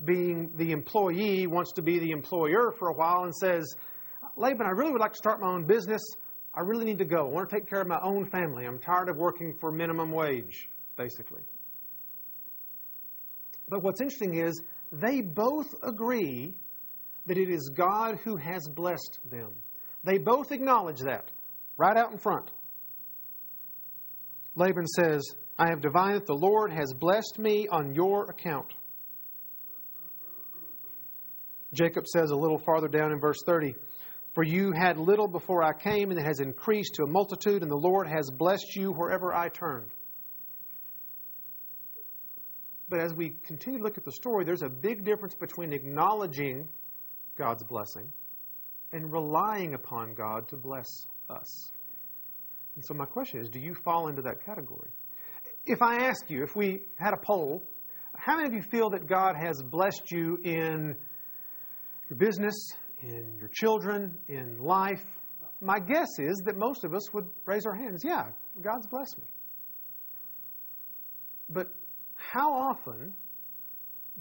being 0.04 0.50
the 0.56 0.72
employee, 0.72 1.46
wants 1.46 1.72
to 1.74 1.82
be 1.82 1.98
the 1.98 2.10
employer 2.10 2.74
for 2.78 2.88
a 2.88 2.94
while 2.94 3.24
and 3.24 3.34
says, 3.34 3.74
Laban, 4.36 4.66
I 4.66 4.70
really 4.70 4.92
would 4.92 5.00
like 5.00 5.12
to 5.12 5.18
start 5.18 5.40
my 5.40 5.48
own 5.48 5.64
business. 5.64 6.02
I 6.58 6.62
really 6.62 6.84
need 6.84 6.98
to 6.98 7.04
go. 7.04 7.28
I 7.28 7.30
want 7.30 7.48
to 7.48 7.54
take 7.54 7.68
care 7.68 7.80
of 7.80 7.86
my 7.86 8.00
own 8.02 8.28
family. 8.28 8.64
I'm 8.66 8.80
tired 8.80 9.08
of 9.08 9.16
working 9.16 9.54
for 9.60 9.70
minimum 9.70 10.10
wage, 10.10 10.68
basically. 10.96 11.42
But 13.68 13.84
what's 13.84 14.00
interesting 14.00 14.44
is 14.44 14.60
they 14.90 15.20
both 15.20 15.72
agree 15.84 16.56
that 17.26 17.38
it 17.38 17.48
is 17.48 17.70
God 17.72 18.18
who 18.24 18.34
has 18.36 18.68
blessed 18.74 19.20
them. 19.30 19.52
They 20.02 20.18
both 20.18 20.50
acknowledge 20.50 20.98
that 21.02 21.30
right 21.76 21.96
out 21.96 22.10
in 22.10 22.18
front. 22.18 22.50
Laban 24.56 24.88
says, 24.88 25.22
I 25.60 25.68
have 25.68 25.80
divined 25.80 26.16
that 26.16 26.26
the 26.26 26.34
Lord 26.34 26.72
has 26.72 26.92
blessed 26.92 27.38
me 27.38 27.68
on 27.70 27.94
your 27.94 28.28
account. 28.30 28.72
Jacob 31.72 32.04
says 32.08 32.30
a 32.30 32.36
little 32.36 32.58
farther 32.58 32.88
down 32.88 33.12
in 33.12 33.20
verse 33.20 33.38
30, 33.46 33.74
For 34.34 34.44
you 34.44 34.72
had 34.72 34.98
little 34.98 35.26
before 35.26 35.62
I 35.62 35.72
came, 35.72 36.10
and 36.10 36.18
it 36.18 36.24
has 36.24 36.40
increased 36.40 36.94
to 36.94 37.02
a 37.02 37.06
multitude, 37.06 37.62
and 37.62 37.70
the 37.70 37.76
Lord 37.76 38.06
has 38.08 38.30
blessed 38.30 38.76
you 38.76 38.92
wherever 38.92 39.34
I 39.34 39.48
turned. 39.48 39.90
But 42.88 43.00
as 43.00 43.12
we 43.14 43.34
continue 43.44 43.78
to 43.78 43.84
look 43.84 43.98
at 43.98 44.04
the 44.04 44.12
story, 44.12 44.44
there's 44.44 44.62
a 44.62 44.68
big 44.68 45.04
difference 45.04 45.34
between 45.34 45.72
acknowledging 45.72 46.68
God's 47.36 47.64
blessing 47.64 48.10
and 48.92 49.12
relying 49.12 49.74
upon 49.74 50.14
God 50.14 50.48
to 50.48 50.56
bless 50.56 50.86
us. 51.28 51.70
And 52.74 52.84
so, 52.84 52.94
my 52.94 53.04
question 53.04 53.40
is 53.40 53.48
do 53.48 53.58
you 53.58 53.74
fall 53.84 54.08
into 54.08 54.22
that 54.22 54.44
category? 54.44 54.90
If 55.66 55.82
I 55.82 56.06
ask 56.06 56.30
you, 56.30 56.42
if 56.42 56.56
we 56.56 56.82
had 56.94 57.12
a 57.12 57.18
poll, 57.18 57.62
how 58.16 58.36
many 58.36 58.48
of 58.48 58.54
you 58.54 58.62
feel 58.62 58.90
that 58.90 59.06
God 59.06 59.34
has 59.36 59.62
blessed 59.62 60.10
you 60.10 60.38
in 60.42 60.96
your 62.08 62.16
business, 62.16 62.54
in 63.02 63.36
your 63.38 63.48
children, 63.48 64.16
in 64.28 64.58
life? 64.58 65.04
My 65.60 65.78
guess 65.78 66.08
is 66.18 66.42
that 66.44 66.56
most 66.56 66.84
of 66.84 66.94
us 66.94 67.12
would 67.12 67.26
raise 67.46 67.66
our 67.66 67.74
hands. 67.74 68.02
Yeah, 68.04 68.24
God's 68.62 68.86
blessed 68.86 69.18
me. 69.18 69.24
But 71.50 71.68
how 72.14 72.52
often 72.52 73.12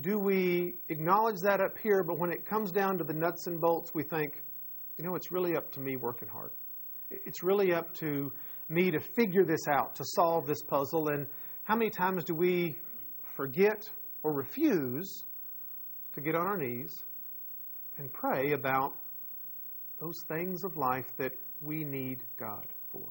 do 0.01 0.17
we 0.19 0.75
acknowledge 0.89 1.38
that 1.43 1.60
up 1.60 1.77
here, 1.81 2.03
but 2.03 2.17
when 2.19 2.31
it 2.31 2.46
comes 2.46 2.72
down 2.72 2.98
to 3.00 3.03
the 3.03 3.13
nuts 3.13 3.48
and 3.48 3.60
bolts, 3.60 3.93
we 3.93 4.03
think, 4.03 4.41
you 4.98 5.03
know, 5.03 5.15
it's 5.15 5.31
really 5.31 5.55
up 5.55 5.72
to 5.72 5.79
me 5.79 5.96
working 5.96 6.27
hard. 6.27 6.51
It's 7.10 7.43
really 7.43 7.74
up 7.74 7.93
to 7.96 8.31
me 8.69 8.91
to 8.91 9.00
figure 9.00 9.46
this 9.46 9.67
out, 9.67 9.96
to 9.96 10.03
solve 10.05 10.46
this 10.46 10.62
puzzle. 10.62 11.10
And 11.10 11.25
how 11.63 11.75
many 11.75 11.89
times 11.89 12.24
do 12.24 12.36
we 12.36 12.75
forget 13.36 13.84
or 14.24 14.34
refuse 14.34 15.24
to 16.13 16.22
get 16.22 16.36
on 16.36 16.46
our 16.46 16.57
knees 16.57 16.91
and 17.98 18.12
pray 18.12 18.51
about 18.51 18.94
those 20.00 20.22
things 20.27 20.63
of 20.63 20.77
life 20.77 21.08
that 21.18 21.34
we 21.62 21.84
need 21.84 22.24
God 22.39 22.66
for? 22.92 23.08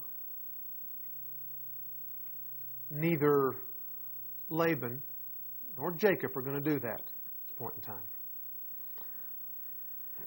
Neither 2.91 3.55
Laban 4.49 5.03
nor 5.77 5.93
Jacob 5.93 6.37
are 6.37 6.43
going 6.43 6.63
to 6.63 6.71
do 6.71 6.79
that 6.81 7.01
at 7.01 7.07
this 7.07 7.57
point 7.59 7.75
in 7.77 7.83
time. 7.83 8.05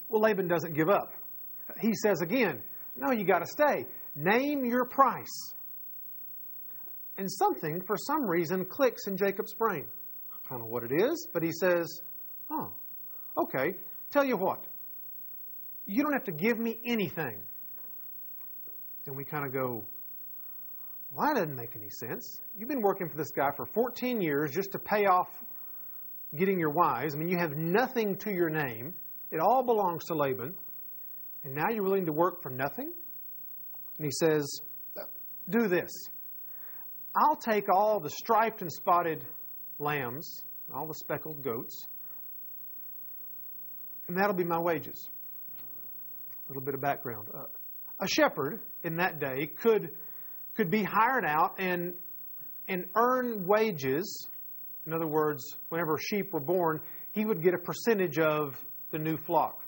Well, 0.10 0.22
Laban 0.22 0.48
doesn't 0.48 0.74
give 0.74 0.90
up. 0.90 1.14
He 1.80 1.94
says 1.94 2.22
again, 2.22 2.62
No, 2.96 3.12
you 3.12 3.24
got 3.26 3.40
to 3.40 3.48
stay. 3.48 3.86
Name 4.16 4.66
your 4.66 4.86
price. 4.86 5.54
And 7.18 7.30
something, 7.32 7.82
for 7.86 7.96
some 7.98 8.28
reason, 8.28 8.66
clicks 8.66 9.08
in 9.08 9.18
Jacob's 9.18 9.54
brain. 9.54 9.86
I 10.34 10.50
don't 10.50 10.60
know 10.60 10.66
what 10.66 10.84
it 10.84 10.92
is, 10.92 11.28
but 11.34 11.44
he 11.44 11.52
says, 11.52 12.02
Oh, 12.50 12.74
okay. 13.38 13.76
Tell 14.12 14.26
you 14.26 14.38
what, 14.38 14.64
you 15.86 16.04
don't 16.04 16.14
have 16.14 16.24
to 16.26 16.32
give 16.32 16.58
me 16.58 16.80
anything. 16.86 17.38
And 19.06 19.16
we 19.16 19.24
kind 19.24 19.46
of 19.46 19.54
go, 19.54 19.84
well, 21.14 21.28
that 21.28 21.40
doesn't 21.40 21.56
make 21.56 21.76
any 21.76 21.90
sense. 21.90 22.40
You've 22.58 22.70
been 22.70 22.82
working 22.82 23.10
for 23.10 23.18
this 23.18 23.32
guy 23.32 23.50
for 23.56 23.66
14 23.66 24.22
years 24.22 24.52
just 24.52 24.72
to 24.74 24.80
pay 24.80 25.06
off 25.06 25.30
getting 26.38 26.60
your 26.60 26.70
wives. 26.70 27.16
I 27.16 27.18
mean, 27.18 27.30
you 27.30 27.38
have 27.40 27.58
nothing 27.58 28.16
to 28.18 28.32
your 28.32 28.50
name. 28.50 28.94
It 29.32 29.40
all 29.40 29.64
belongs 29.64 30.06
to 30.06 30.14
Laban. 30.14 30.54
And 31.44 31.56
now 31.56 31.70
you're 31.72 31.84
willing 31.84 32.06
to 32.06 32.12
work 32.12 32.44
for 32.44 32.50
nothing? 32.50 32.92
And 33.98 34.06
he 34.06 34.12
says, 34.12 34.46
Do 35.50 35.68
this. 35.68 35.90
I'll 37.16 37.36
take 37.36 37.66
all 37.74 38.00
the 38.00 38.10
striped 38.12 38.62
and 38.62 38.72
spotted 38.72 39.26
lambs, 39.80 40.44
all 40.74 40.86
the 40.86 40.94
speckled 40.94 41.42
goats, 41.42 41.88
and 44.10 44.18
that'll 44.18 44.36
be 44.36 44.44
my 44.44 44.60
wages. 44.60 45.08
A 46.46 46.50
little 46.50 46.64
bit 46.64 46.74
of 46.74 46.82
background. 46.82 47.28
Uh, 47.34 47.44
a 48.02 48.08
shepherd 48.08 48.60
in 48.84 48.98
that 48.98 49.20
day 49.20 49.52
could 49.62 49.92
could 50.60 50.70
be 50.70 50.84
hired 50.84 51.24
out 51.26 51.56
and, 51.58 51.94
and 52.68 52.84
earn 52.94 53.46
wages. 53.48 54.28
In 54.86 54.94
other 54.94 55.08
words, 55.08 55.42
whenever 55.70 55.98
sheep 55.98 56.34
were 56.34 56.42
born, 56.42 56.82
he 57.14 57.24
would 57.24 57.42
get 57.42 57.54
a 57.54 57.58
percentage 57.58 58.20
of 58.20 58.62
the 58.92 59.00
new 59.00 59.16
flock, 59.16 59.62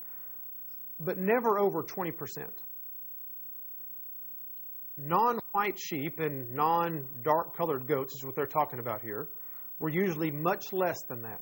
but 1.00 1.17
never 1.17 1.60
over 1.60 1.81
20%. 1.81 2.12
Non 4.98 5.39
white 5.53 5.79
sheep 5.79 6.19
and 6.19 6.51
non 6.51 7.07
dark 7.24 7.55
colored 7.55 7.88
goats, 7.88 8.13
is 8.15 8.25
what 8.25 8.36
they're 8.36 8.45
talking 8.45 8.79
about 8.79 9.01
here, 9.01 9.29
were 9.79 9.89
usually 9.89 10.29
much 10.29 10.74
less 10.74 10.98
than 11.07 11.21
that. 11.21 11.41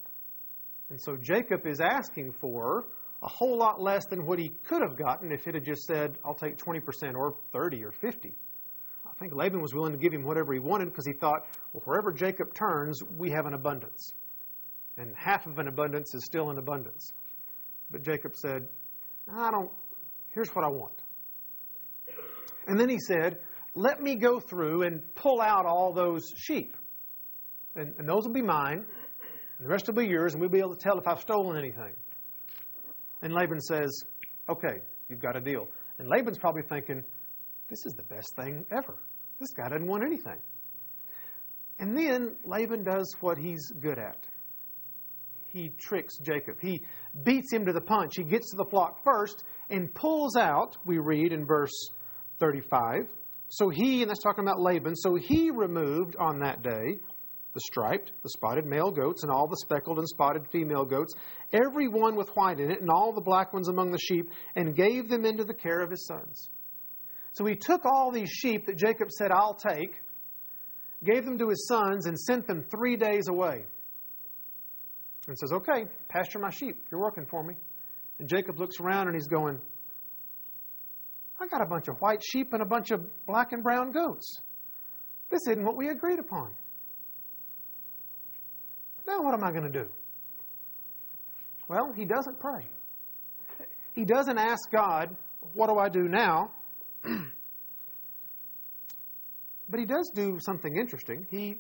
And 0.90 1.00
so 1.00 1.16
Jacob 1.18 1.66
is 1.68 1.80
asking 1.80 2.34
for 2.34 2.88
a 3.22 3.28
whole 3.28 3.58
lot 3.58 3.82
less 3.82 4.06
than 4.06 4.26
what 4.26 4.40
he 4.40 4.50
could 4.64 4.82
have 4.82 4.98
gotten 4.98 5.32
if 5.32 5.48
it 5.48 5.54
had 5.54 5.66
just 5.66 5.84
said, 5.84 6.18
I'll 6.24 6.34
take 6.34 6.58
20% 6.58 7.16
or 7.16 7.36
30 7.54 7.84
or 7.84 7.92
50. 7.92 8.34
I 9.06 9.14
think 9.20 9.34
Laban 9.36 9.62
was 9.62 9.74
willing 9.74 9.92
to 9.92 9.98
give 9.98 10.14
him 10.14 10.24
whatever 10.24 10.54
he 10.54 10.60
wanted 10.60 10.86
because 10.86 11.06
he 11.06 11.14
thought, 11.14 11.46
well, 11.74 11.84
wherever 11.86 12.12
Jacob 12.12 12.54
turns, 12.54 13.02
we 13.18 13.30
have 13.32 13.46
an 13.46 13.54
abundance. 13.54 14.14
And 14.98 15.14
half 15.16 15.46
of 15.46 15.60
an 15.60 15.68
abundance 15.68 16.14
is 16.16 16.26
still 16.26 16.50
an 16.50 16.58
abundance. 16.58 17.12
But 17.92 18.04
Jacob 18.04 18.36
said, 18.36 18.68
I 19.32 19.52
don't, 19.52 19.72
here's 20.34 20.50
what 20.50 20.64
I 20.64 20.70
want. 20.70 21.02
And 22.68 22.80
then 22.80 22.90
he 22.90 23.00
said, 23.00 23.40
let 23.76 24.02
me 24.02 24.16
go 24.16 24.40
through 24.40 24.84
and 24.84 25.02
pull 25.16 25.42
out 25.42 25.66
all 25.66 25.94
those 25.94 26.24
sheep. 26.36 26.76
And, 27.76 27.94
and 27.98 28.08
those 28.08 28.26
will 28.26 28.34
be 28.34 28.42
mine, 28.42 28.86
the 29.60 29.68
rest 29.68 29.88
will 29.88 29.96
be 29.96 30.08
yours, 30.08 30.34
and 30.34 30.42
we'll 30.42 30.50
be 30.50 30.60
able 30.60 30.76
to 30.76 30.80
tell 30.80 30.98
if 30.98 31.08
I've 31.08 31.22
stolen 31.22 31.58
anything. 31.58 31.94
And 33.22 33.34
Laban 33.34 33.60
says, 33.60 34.04
Okay, 34.50 34.80
you've 35.10 35.22
got 35.22 35.36
a 35.36 35.42
deal. 35.42 35.68
And 35.98 36.08
Laban's 36.08 36.38
probably 36.38 36.64
thinking, 36.64 37.04
This 37.68 37.86
is 37.86 37.94
the 37.94 38.04
best 38.04 38.36
thing 38.36 38.66
ever. 38.72 38.96
This 39.40 39.52
guy 39.52 39.70
doesn't 39.70 39.88
want 39.88 40.04
anything. 40.04 40.40
And 41.80 41.98
then 41.98 42.36
Laban 42.44 42.84
does 42.84 43.16
what 43.22 43.38
he's 43.38 43.72
good 43.80 43.98
at. 43.98 44.28
He 45.48 45.70
tricks 45.80 46.18
Jacob. 46.20 46.58
He 46.62 46.84
beats 47.24 47.52
him 47.52 47.66
to 47.66 47.74
the 47.74 47.82
punch. 47.82 48.14
He 48.18 48.24
gets 48.24 48.52
to 48.52 48.58
the 48.58 48.66
flock 48.70 49.04
first 49.04 49.44
and 49.70 49.94
pulls 49.94 50.36
out, 50.36 50.78
we 50.86 51.00
read 51.00 51.32
in 51.32 51.46
verse 51.46 51.90
35. 52.40 53.10
So 53.50 53.70
he, 53.70 54.02
and 54.02 54.10
that's 54.10 54.22
talking 54.22 54.44
about 54.44 54.60
Laban, 54.60 54.96
so 54.96 55.16
he 55.16 55.50
removed 55.50 56.16
on 56.20 56.40
that 56.40 56.62
day 56.62 57.00
the 57.54 57.60
striped, 57.62 58.12
the 58.24 58.30
spotted 58.30 58.66
male 58.66 58.92
goats, 58.92 59.24
and 59.24 59.32
all 59.32 59.48
the 59.48 59.58
speckled 59.58 59.98
and 59.98 60.08
spotted 60.08 60.46
female 60.52 60.86
goats, 60.86 61.14
every 61.52 61.88
one 61.88 62.16
with 62.16 62.30
white 62.36 62.60
in 62.60 62.70
it, 62.70 62.82
and 62.82 62.90
all 62.90 63.12
the 63.12 63.22
black 63.22 63.54
ones 63.54 63.70
among 63.70 63.92
the 63.92 63.98
sheep, 63.98 64.30
and 64.56 64.76
gave 64.76 65.10
them 65.10 65.26
into 65.26 65.44
the 65.44 65.54
care 65.54 65.82
of 65.82 65.90
his 65.90 66.06
sons. 66.06 66.50
So 67.34 67.46
he 67.46 67.56
took 67.56 67.86
all 67.86 68.12
these 68.12 68.30
sheep 68.30 68.66
that 68.68 68.78
Jacob 68.78 69.10
said, 69.12 69.32
I'll 69.32 69.56
take, 69.56 70.00
gave 71.04 71.26
them 71.26 71.38
to 71.40 71.50
his 71.50 71.68
sons, 71.68 72.06
and 72.06 72.20
sent 72.20 72.48
them 72.48 72.66
three 72.70 72.96
days 72.96 73.28
away. 73.30 73.66
And 75.28 75.38
says, 75.38 75.52
Okay, 75.54 75.86
pasture 76.08 76.40
my 76.40 76.50
sheep. 76.50 76.88
You're 76.92 77.02
working 77.02 77.26
for 77.26 77.44
me. 77.44 77.56
And 78.20 78.28
Jacob 78.28 78.60
looks 78.60 78.80
around 78.80 79.08
and 79.08 79.16
he's 79.16 79.28
going, 79.28 79.60
I 81.40 81.48
got 81.48 81.62
a 81.62 81.66
bunch 81.66 81.88
of 81.88 81.96
white 82.02 82.22
sheep 82.24 82.52
and 82.52 82.62
a 82.62 82.66
bunch 82.66 82.92
of 82.92 83.06
black 83.26 83.54
and 83.54 83.64
brown 83.64 83.92
goats. 83.92 84.40
This 85.30 85.40
isn't 85.50 85.64
what 85.64 85.78
we 85.78 85.90
agreed 85.90 86.20
upon. 86.20 86.54
Now, 89.10 89.24
what 89.24 89.34
am 89.34 89.44
I 89.44 89.52
going 89.52 89.64
to 89.64 89.72
do? 89.72 89.90
Well, 91.68 91.92
he 91.96 92.06
doesn't 92.06 92.40
pray. 92.40 92.68
He 93.94 94.06
doesn't 94.06 94.38
ask 94.38 94.70
God, 94.72 95.16
What 95.54 95.68
do 95.68 95.80
I 95.80 95.90
do 95.90 96.08
now? 96.08 96.52
but 99.70 99.80
he 99.80 99.86
does 99.86 100.12
do 100.14 100.38
something 100.46 100.78
interesting. 100.78 101.26
He 101.32 101.56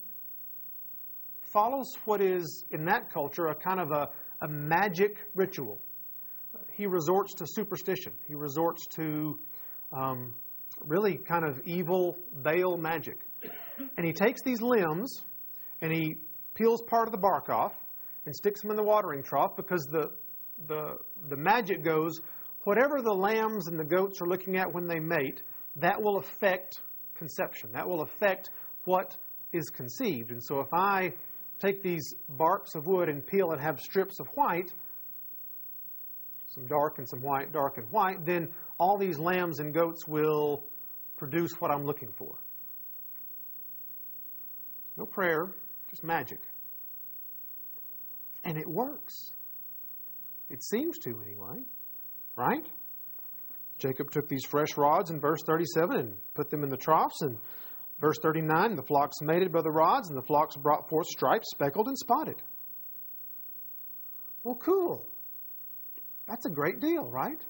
follows 1.51 1.91
what 2.05 2.21
is, 2.21 2.65
in 2.69 2.85
that 2.85 3.11
culture, 3.11 3.47
a 3.47 3.55
kind 3.55 3.79
of 3.79 3.89
a, 3.91 4.09
a 4.45 4.47
magic 4.47 5.17
ritual. 5.33 5.81
He 6.73 6.85
resorts 6.85 7.33
to 7.35 7.45
superstition. 7.47 8.13
He 8.27 8.35
resorts 8.35 8.85
to 8.95 9.39
um, 9.91 10.35
really 10.85 11.17
kind 11.17 11.45
of 11.45 11.59
evil 11.65 12.19
Baal 12.43 12.77
magic. 12.77 13.17
And 13.97 14.05
he 14.05 14.13
takes 14.13 14.43
these 14.43 14.61
limbs 14.61 15.23
and 15.81 15.91
he 15.91 16.17
peels 16.59 16.81
part 16.81 17.07
of 17.07 17.11
the 17.11 17.17
bark 17.17 17.49
off 17.49 17.73
and 18.25 18.35
sticks 18.35 18.61
them 18.61 18.69
in 18.69 18.75
the 18.75 18.83
watering 18.83 19.23
trough 19.23 19.55
because 19.55 19.87
the, 19.91 20.11
the, 20.67 20.97
the 21.29 21.37
magic 21.37 21.83
goes 21.83 22.19
whatever 22.63 23.01
the 23.01 23.13
lambs 23.13 23.67
and 23.67 23.79
the 23.79 23.83
goats 23.83 24.21
are 24.21 24.27
looking 24.27 24.57
at 24.57 24.71
when 24.71 24.85
they 24.85 24.99
mate, 24.99 25.41
that 25.77 25.99
will 26.01 26.17
affect 26.17 26.81
conception. 27.15 27.71
That 27.71 27.87
will 27.87 28.01
affect 28.01 28.49
what 28.83 29.15
is 29.53 29.69
conceived. 29.69 30.31
And 30.31 30.43
so 30.43 30.59
if 30.59 30.73
I 30.73 31.13
take 31.59 31.81
these 31.81 32.13
barks 32.27 32.75
of 32.75 32.85
wood 32.85 33.07
and 33.09 33.25
peel 33.25 33.51
and 33.51 33.61
have 33.61 33.79
strips 33.79 34.19
of 34.19 34.27
white, 34.35 34.73
some 36.53 36.67
dark 36.67 36.97
and 36.97 37.07
some 37.07 37.21
white, 37.21 37.53
dark 37.53 37.77
and 37.77 37.89
white, 37.91 38.25
then 38.25 38.49
all 38.77 38.97
these 38.97 39.17
lambs 39.17 39.59
and 39.59 39.73
goats 39.73 40.07
will 40.07 40.65
produce 41.15 41.51
what 41.59 41.71
I'm 41.71 41.85
looking 41.85 42.11
for. 42.17 42.37
No 44.97 45.05
prayer, 45.05 45.51
just 45.89 46.03
magic. 46.03 46.39
And 48.43 48.57
it 48.57 48.67
works. 48.67 49.31
It 50.49 50.63
seems 50.63 50.97
to, 50.99 51.21
anyway. 51.25 51.63
Right? 52.35 52.65
Jacob 53.77 54.11
took 54.11 54.27
these 54.27 54.45
fresh 54.45 54.77
rods 54.77 55.09
in 55.09 55.19
verse 55.19 55.41
37 55.45 55.95
and 55.95 56.17
put 56.33 56.49
them 56.49 56.63
in 56.63 56.69
the 56.69 56.77
troughs. 56.77 57.21
And 57.21 57.37
verse 57.99 58.17
39 58.21 58.75
the 58.75 58.83
flocks 58.83 59.21
mated 59.21 59.51
by 59.51 59.61
the 59.61 59.71
rods, 59.71 60.09
and 60.09 60.17
the 60.17 60.25
flocks 60.25 60.55
brought 60.55 60.89
forth 60.89 61.07
striped, 61.07 61.45
speckled, 61.45 61.87
and 61.87 61.97
spotted. 61.97 62.41
Well, 64.43 64.55
cool. 64.55 65.05
That's 66.27 66.45
a 66.45 66.49
great 66.49 66.79
deal, 66.79 67.05
right? 67.05 67.43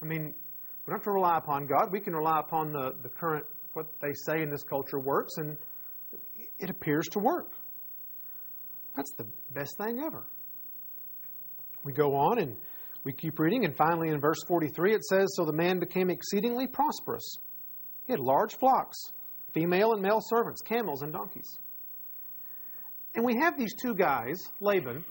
I 0.00 0.04
mean, 0.04 0.26
we 0.26 0.90
don't 0.90 0.98
have 0.98 1.04
to 1.04 1.10
rely 1.10 1.36
upon 1.36 1.66
God. 1.66 1.92
We 1.92 2.00
can 2.00 2.14
rely 2.14 2.40
upon 2.40 2.72
the, 2.72 2.94
the 3.02 3.08
current, 3.08 3.44
what 3.72 3.86
they 4.00 4.12
say 4.26 4.42
in 4.42 4.50
this 4.50 4.62
culture 4.62 4.98
works, 4.98 5.34
and 5.36 5.56
it 6.58 6.70
appears 6.70 7.06
to 7.12 7.18
work. 7.18 7.52
That's 8.96 9.12
the 9.16 9.26
best 9.54 9.76
thing 9.78 10.00
ever. 10.04 10.26
We 11.84 11.92
go 11.92 12.14
on 12.14 12.40
and 12.40 12.56
we 13.04 13.12
keep 13.12 13.38
reading, 13.38 13.64
and 13.64 13.76
finally 13.76 14.08
in 14.08 14.20
verse 14.20 14.42
43 14.46 14.94
it 14.94 15.04
says 15.04 15.28
So 15.36 15.44
the 15.44 15.52
man 15.52 15.78
became 15.78 16.10
exceedingly 16.10 16.66
prosperous. 16.66 17.36
He 18.06 18.12
had 18.12 18.20
large 18.20 18.56
flocks, 18.58 18.98
female 19.54 19.92
and 19.92 20.02
male 20.02 20.20
servants, 20.20 20.60
camels 20.62 21.02
and 21.02 21.12
donkeys. 21.12 21.58
And 23.14 23.24
we 23.24 23.36
have 23.40 23.58
these 23.58 23.74
two 23.80 23.94
guys, 23.94 24.36
Laban 24.60 25.04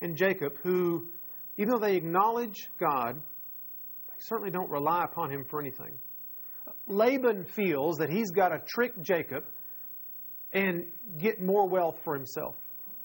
and 0.00 0.16
Jacob, 0.16 0.56
who, 0.62 1.08
even 1.56 1.70
though 1.70 1.78
they 1.78 1.96
acknowledge 1.96 2.70
God, 2.78 3.16
they 3.16 4.16
certainly 4.18 4.50
don't 4.50 4.70
rely 4.70 5.04
upon 5.04 5.30
him 5.30 5.44
for 5.48 5.60
anything. 5.60 5.98
Laban 6.86 7.44
feels 7.44 7.96
that 7.98 8.10
he's 8.10 8.30
got 8.30 8.48
to 8.48 8.58
trick 8.66 8.92
Jacob 9.02 9.44
and 10.52 10.84
get 11.18 11.40
more 11.40 11.68
wealth 11.68 11.98
for 12.04 12.14
himself. 12.14 12.54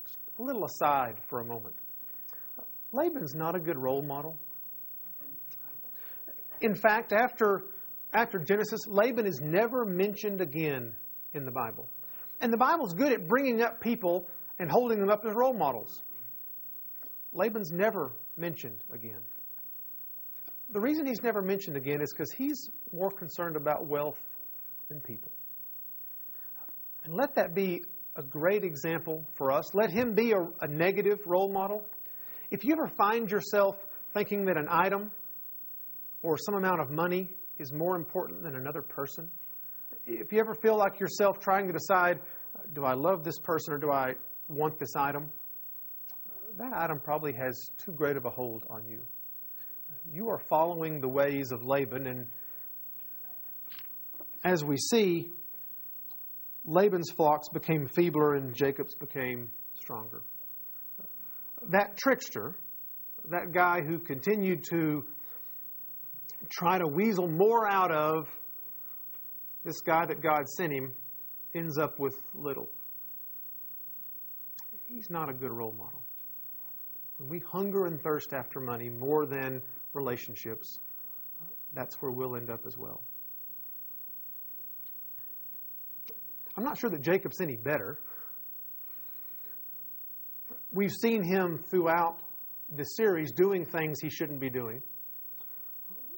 Just 0.05 0.19
a 0.39 0.41
little 0.41 0.65
aside 0.65 1.15
for 1.27 1.41
a 1.41 1.45
moment. 1.45 1.75
Laban's 2.91 3.36
not 3.36 3.55
a 3.55 3.60
good 3.60 3.77
role 3.77 4.01
model. 4.01 4.38
In 6.62 6.73
fact, 6.73 7.13
after, 7.13 7.63
after 8.13 8.39
Genesis, 8.39 8.88
Laban 8.88 9.25
is 9.25 9.41
never 9.41 9.86
mentioned 9.86 10.41
again 10.41 10.95
in 11.34 11.45
the 11.45 11.51
Bible. 11.51 11.88
And 12.41 12.51
the 12.51 12.58
Bible's 12.58 12.93
good 12.93 13.12
at 13.12 13.27
bringing 13.27 13.62
up 13.62 13.81
people 13.81 14.27
and 14.60 14.71
holding 14.71 14.99
them 14.99 15.10
up 15.10 15.25
as 15.25 15.34
role 15.36 15.53
models. 15.53 16.01
Laban's 17.34 17.71
never 17.71 18.13
mentioned 18.38 18.79
again. 18.93 19.19
The 20.71 20.79
reason 20.79 21.05
he's 21.05 21.21
never 21.21 21.41
mentioned 21.41 21.77
again 21.77 22.01
is 22.01 22.13
because 22.13 22.31
he's 22.31 22.69
more 22.91 23.12
concerned 23.12 23.55
about 23.55 23.88
wealth 23.88 24.19
than 24.89 24.99
people. 25.01 25.31
And 27.05 27.15
let 27.15 27.35
that 27.35 27.53
be 27.53 27.83
a 28.15 28.23
great 28.23 28.63
example 28.63 29.25
for 29.35 29.51
us. 29.51 29.73
Let 29.75 29.91
him 29.91 30.13
be 30.13 30.31
a, 30.31 30.41
a 30.61 30.67
negative 30.67 31.19
role 31.25 31.51
model. 31.51 31.85
If 32.49 32.63
you 32.63 32.73
ever 32.73 32.87
find 32.87 33.29
yourself 33.29 33.75
thinking 34.13 34.45
that 34.45 34.57
an 34.57 34.67
item 34.69 35.11
or 36.23 36.37
some 36.37 36.55
amount 36.55 36.81
of 36.81 36.89
money 36.89 37.29
is 37.59 37.71
more 37.71 37.95
important 37.95 38.41
than 38.43 38.55
another 38.55 38.81
person, 38.81 39.29
if 40.07 40.31
you 40.31 40.39
ever 40.39 40.55
feel 40.55 40.77
like 40.77 40.99
yourself 40.99 41.39
trying 41.39 41.67
to 41.67 41.73
decide, 41.73 42.19
do 42.73 42.83
I 42.83 42.93
love 42.93 43.23
this 43.23 43.37
person 43.39 43.73
or 43.73 43.77
do 43.77 43.91
I 43.91 44.13
want 44.47 44.79
this 44.79 44.95
item? 44.95 45.31
That 46.57 46.73
item 46.73 46.99
probably 46.99 47.33
has 47.33 47.69
too 47.77 47.91
great 47.91 48.17
of 48.17 48.25
a 48.25 48.29
hold 48.29 48.63
on 48.69 48.85
you. 48.87 49.01
You 50.11 50.29
are 50.29 50.39
following 50.49 51.01
the 51.01 51.07
ways 51.07 51.51
of 51.51 51.63
Laban, 51.63 52.07
and 52.07 52.27
as 54.43 54.63
we 54.63 54.77
see, 54.77 55.31
Laban's 56.65 57.12
flocks 57.12 57.47
became 57.49 57.88
feebler 57.88 58.36
and 58.36 58.56
Jacob's 58.56 58.95
became 58.95 59.49
stronger. 59.75 60.23
That 61.69 61.97
trickster, 61.97 62.56
that 63.30 63.51
guy 63.51 63.82
who 63.82 63.99
continued 63.99 64.63
to 64.71 65.06
try 66.49 66.78
to 66.78 66.88
weasel 66.88 67.28
more 67.28 67.67
out 67.67 67.91
of 67.91 68.28
this 69.63 69.82
guy 69.82 70.06
that 70.06 70.21
God 70.21 70.47
sent 70.58 70.73
him, 70.73 70.93
ends 71.56 71.78
up 71.78 71.99
with 71.99 72.15
little. 72.36 72.69
He's 74.88 75.10
not 75.10 75.30
a 75.30 75.34
good 75.34 75.51
role 75.51 75.73
model. 75.78 76.01
When 77.17 77.30
we 77.30 77.39
hunger 77.39 77.86
and 77.86 78.01
thirst 78.01 78.34
after 78.34 78.60
money 78.60 78.89
more 78.89 79.25
than 79.25 79.62
relationships, 79.93 80.80
that's 81.73 82.01
where 82.01 82.12
we'll 82.12 82.36
end 82.36 82.49
up 82.49 82.65
as 82.65 82.78
well. 82.78 83.01
I'm 86.57 86.63
not 86.63 86.77
sure 86.77 86.89
that 86.89 87.01
Jacob's 87.01 87.41
any 87.41 87.57
better. 87.57 87.99
We've 90.71 90.91
seen 90.91 91.23
him 91.23 91.63
throughout 91.69 92.19
the 92.75 92.83
series 92.83 93.31
doing 93.31 93.65
things 93.65 93.99
he 94.01 94.09
shouldn't 94.09 94.39
be 94.39 94.49
doing, 94.49 94.81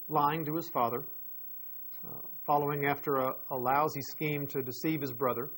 lying 0.07 0.45
to 0.45 0.55
his 0.55 0.69
father, 0.69 1.03
uh, 2.05 2.09
following 2.45 2.85
after 2.85 3.17
a, 3.17 3.33
a, 3.51 3.55
lousy 3.55 4.01
scheme 4.01 4.47
to 4.47 4.61
deceive 4.61 5.01
his 5.01 5.11
brother, 5.11 5.49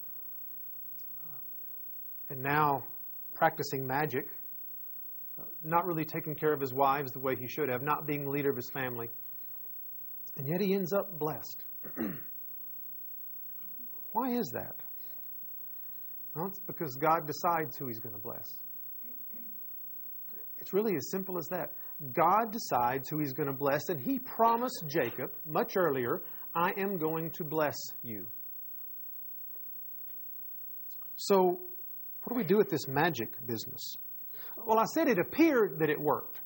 and 2.29 2.41
now 2.41 2.83
practicing 3.35 3.85
magic, 3.85 4.27
uh, 5.39 5.43
not 5.63 5.85
really 5.85 6.05
taking 6.05 6.35
care 6.35 6.53
of 6.53 6.59
his 6.59 6.73
wives 6.73 7.11
the 7.11 7.19
way 7.19 7.35
he 7.35 7.47
should 7.47 7.69
have, 7.69 7.81
not 7.83 8.07
being 8.07 8.25
the 8.25 8.31
leader 8.31 8.49
of 8.49 8.55
his 8.55 8.69
family. 8.73 9.09
And 10.37 10.47
yet 10.47 10.61
he 10.61 10.73
ends 10.73 10.93
up 10.93 11.19
blessed. 11.19 11.63
Why 14.11 14.31
is 14.31 14.49
that? 14.53 14.75
Well, 16.35 16.47
it's 16.47 16.59
because 16.59 16.95
God 16.95 17.27
decides 17.27 17.77
who 17.77 17.87
He's 17.87 17.99
going 17.99 18.15
to 18.15 18.21
bless. 18.21 18.59
It's 20.59 20.73
really 20.73 20.95
as 20.95 21.09
simple 21.11 21.37
as 21.37 21.47
that. 21.47 21.73
God 22.13 22.51
decides 22.51 23.09
who 23.09 23.19
He's 23.19 23.33
going 23.33 23.47
to 23.47 23.53
bless, 23.53 23.89
and 23.89 23.99
He 23.99 24.19
promised 24.19 24.85
Jacob 24.87 25.31
much 25.45 25.75
earlier, 25.75 26.21
I 26.55 26.71
am 26.77 26.97
going 26.97 27.31
to 27.31 27.43
bless 27.43 27.75
you. 28.03 28.27
So, 31.15 31.59
what 32.23 32.33
do 32.33 32.35
we 32.35 32.43
do 32.43 32.57
with 32.57 32.69
this 32.69 32.87
magic 32.87 33.29
business? 33.45 33.95
Well, 34.65 34.79
I 34.79 34.85
said 34.85 35.07
it 35.07 35.19
appeared 35.19 35.79
that 35.79 35.89
it 35.89 35.99
worked. 35.99 36.39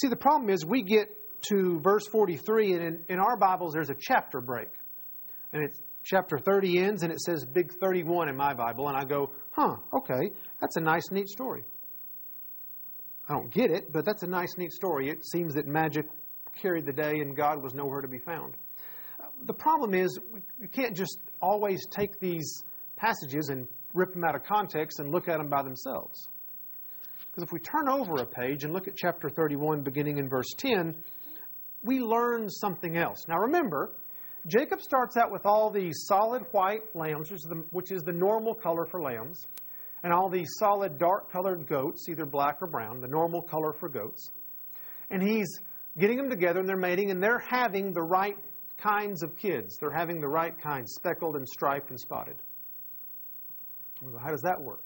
See, 0.00 0.08
the 0.08 0.16
problem 0.16 0.50
is 0.50 0.64
we 0.64 0.82
get 0.82 1.08
to 1.50 1.80
verse 1.80 2.06
43, 2.06 2.72
and 2.72 2.82
in, 2.82 3.04
in 3.08 3.18
our 3.18 3.36
Bibles 3.36 3.72
there's 3.74 3.90
a 3.90 3.96
chapter 3.98 4.40
break. 4.40 4.68
And 5.52 5.62
it's 5.62 5.80
chapter 6.08 6.38
30 6.38 6.78
ends, 6.78 7.02
and 7.02 7.12
it 7.12 7.20
says 7.20 7.44
big 7.44 7.70
31 7.80 8.30
in 8.30 8.36
my 8.36 8.54
Bible, 8.54 8.88
and 8.88 8.96
I 8.96 9.04
go, 9.04 9.30
huh, 9.50 9.76
okay, 9.92 10.30
that's 10.60 10.76
a 10.76 10.80
nice, 10.80 11.10
neat 11.10 11.28
story. 11.28 11.62
I 13.28 13.34
don't 13.34 13.52
get 13.52 13.70
it, 13.70 13.92
but 13.92 14.06
that's 14.06 14.22
a 14.22 14.26
nice, 14.26 14.56
neat 14.56 14.72
story. 14.72 15.10
It 15.10 15.24
seems 15.26 15.54
that 15.54 15.66
magic 15.66 16.06
carried 16.60 16.86
the 16.86 16.92
day 16.92 17.20
and 17.20 17.36
God 17.36 17.62
was 17.62 17.74
nowhere 17.74 18.00
to 18.00 18.08
be 18.08 18.18
found. 18.18 18.54
The 19.44 19.52
problem 19.52 19.92
is, 19.92 20.18
we 20.58 20.66
can't 20.66 20.96
just 20.96 21.18
always 21.42 21.86
take 21.90 22.18
these 22.20 22.64
passages 22.96 23.50
and 23.50 23.68
rip 23.92 24.14
them 24.14 24.24
out 24.24 24.34
of 24.34 24.44
context 24.44 24.98
and 24.98 25.12
look 25.12 25.28
at 25.28 25.36
them 25.36 25.48
by 25.48 25.62
themselves. 25.62 26.28
Because 27.30 27.44
if 27.44 27.52
we 27.52 27.60
turn 27.60 27.88
over 27.88 28.22
a 28.22 28.26
page 28.26 28.64
and 28.64 28.72
look 28.72 28.88
at 28.88 28.96
chapter 28.96 29.28
31, 29.28 29.82
beginning 29.82 30.16
in 30.16 30.28
verse 30.28 30.48
10, 30.56 30.96
we 31.82 32.00
learn 32.00 32.48
something 32.48 32.96
else. 32.96 33.18
Now 33.28 33.36
remember, 33.36 33.92
Jacob 34.46 34.80
starts 34.80 35.16
out 35.16 35.30
with 35.30 35.44
all 35.44 35.70
these 35.70 36.04
solid 36.06 36.42
white 36.52 36.82
lambs, 36.94 37.30
which 37.30 37.40
is 37.40 37.46
the, 37.48 37.64
which 37.70 37.92
is 37.92 38.02
the 38.02 38.12
normal 38.12 38.54
color 38.54 38.86
for 38.90 39.02
lambs, 39.02 39.46
and 40.02 40.12
all 40.12 40.30
these 40.30 40.48
solid 40.58 40.98
dark 40.98 41.30
colored 41.32 41.66
goats, 41.66 42.08
either 42.08 42.24
black 42.24 42.58
or 42.60 42.66
brown, 42.66 43.00
the 43.00 43.08
normal 43.08 43.42
color 43.42 43.72
for 43.72 43.88
goats. 43.88 44.30
And 45.10 45.22
he's 45.22 45.48
getting 45.98 46.16
them 46.16 46.30
together 46.30 46.60
and 46.60 46.68
they're 46.68 46.76
mating 46.76 47.10
and 47.10 47.22
they're 47.22 47.42
having 47.50 47.92
the 47.92 48.02
right 48.02 48.36
kinds 48.78 49.22
of 49.22 49.36
kids. 49.36 49.76
They're 49.78 49.90
having 49.90 50.20
the 50.20 50.28
right 50.28 50.58
kinds, 50.58 50.92
speckled 50.94 51.36
and 51.36 51.48
striped 51.48 51.90
and 51.90 51.98
spotted. 51.98 52.36
How 54.20 54.30
does 54.30 54.42
that 54.42 54.60
work? 54.60 54.84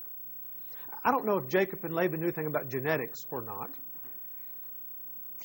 I 1.05 1.11
don't 1.11 1.27
know 1.27 1.37
if 1.37 1.49
Jacob 1.49 1.85
and 1.85 1.95
Laban 1.95 2.21
knew 2.21 2.27
anything 2.27 2.47
about 2.47 2.69
genetics 2.69 3.21
or 3.31 3.43
not. 3.43 3.71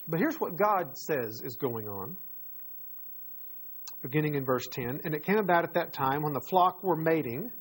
But 0.08 0.20
here's 0.20 0.40
what 0.40 0.56
God 0.56 0.96
says 0.96 1.42
is 1.44 1.56
going 1.56 1.88
on, 1.88 2.16
beginning 4.02 4.36
in 4.36 4.46
verse 4.46 4.68
10. 4.72 5.02
And 5.04 5.14
it 5.14 5.24
came 5.24 5.38
about 5.38 5.64
at 5.64 5.74
that 5.74 5.94
time 5.94 6.22
when 6.24 6.34
the 6.34 6.46
flock 6.50 6.84
were 6.84 6.96
mating 6.96 7.52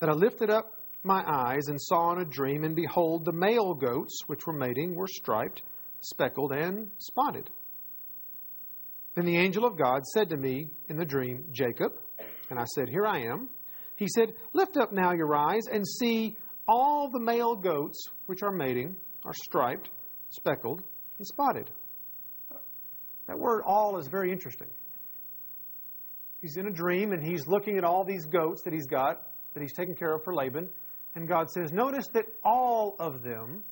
that 0.00 0.08
I 0.08 0.12
lifted 0.12 0.50
up 0.50 0.80
my 1.02 1.22
eyes 1.26 1.68
and 1.68 1.80
saw 1.80 2.12
in 2.12 2.20
a 2.20 2.24
dream, 2.24 2.64
and 2.64 2.76
behold, 2.76 3.24
the 3.24 3.32
male 3.32 3.74
goats 3.74 4.20
which 4.26 4.46
were 4.46 4.52
mating 4.52 4.94
were 4.94 5.06
striped, 5.06 5.62
speckled, 6.00 6.52
and 6.52 6.90
spotted. 6.98 7.48
Then 9.14 9.24
the 9.24 9.36
angel 9.36 9.64
of 9.64 9.78
God 9.78 10.04
said 10.06 10.30
to 10.30 10.36
me 10.36 10.68
in 10.88 10.96
the 10.96 11.04
dream, 11.04 11.44
Jacob. 11.52 11.92
And 12.50 12.58
I 12.58 12.64
said, 12.74 12.88
Here 12.88 13.06
I 13.06 13.20
am. 13.22 13.48
He 13.96 14.06
said, 14.08 14.34
Lift 14.52 14.76
up 14.76 14.92
now 14.92 15.12
your 15.12 15.34
eyes 15.34 15.62
and 15.70 15.86
see 15.86 16.36
all 16.68 17.10
the 17.10 17.20
male 17.20 17.56
goats 17.56 18.08
which 18.26 18.42
are 18.42 18.52
mating 18.52 18.96
are 19.24 19.34
striped, 19.34 19.90
speckled, 20.30 20.82
and 21.18 21.26
spotted. 21.26 21.70
That 23.26 23.38
word 23.38 23.62
all 23.64 23.98
is 23.98 24.08
very 24.08 24.32
interesting. 24.32 24.68
He's 26.40 26.56
in 26.56 26.66
a 26.66 26.70
dream 26.70 27.12
and 27.12 27.22
he's 27.22 27.46
looking 27.46 27.76
at 27.76 27.84
all 27.84 28.04
these 28.04 28.26
goats 28.26 28.62
that 28.62 28.72
he's 28.72 28.86
got, 28.86 29.30
that 29.54 29.60
he's 29.60 29.72
taking 29.72 29.94
care 29.94 30.14
of 30.14 30.24
for 30.24 30.34
Laban. 30.34 30.68
And 31.14 31.28
God 31.28 31.50
says, 31.50 31.72
Notice 31.72 32.08
that 32.14 32.24
all 32.44 32.96
of 32.98 33.22
them 33.22 33.62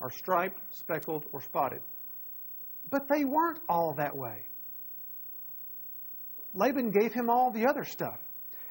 are 0.00 0.10
striped, 0.10 0.60
speckled, 0.70 1.26
or 1.32 1.40
spotted. 1.40 1.80
But 2.90 3.08
they 3.08 3.24
weren't 3.24 3.60
all 3.68 3.94
that 3.98 4.16
way. 4.16 4.44
Laban 6.54 6.90
gave 6.90 7.12
him 7.12 7.28
all 7.28 7.50
the 7.50 7.66
other 7.66 7.84
stuff. 7.84 8.18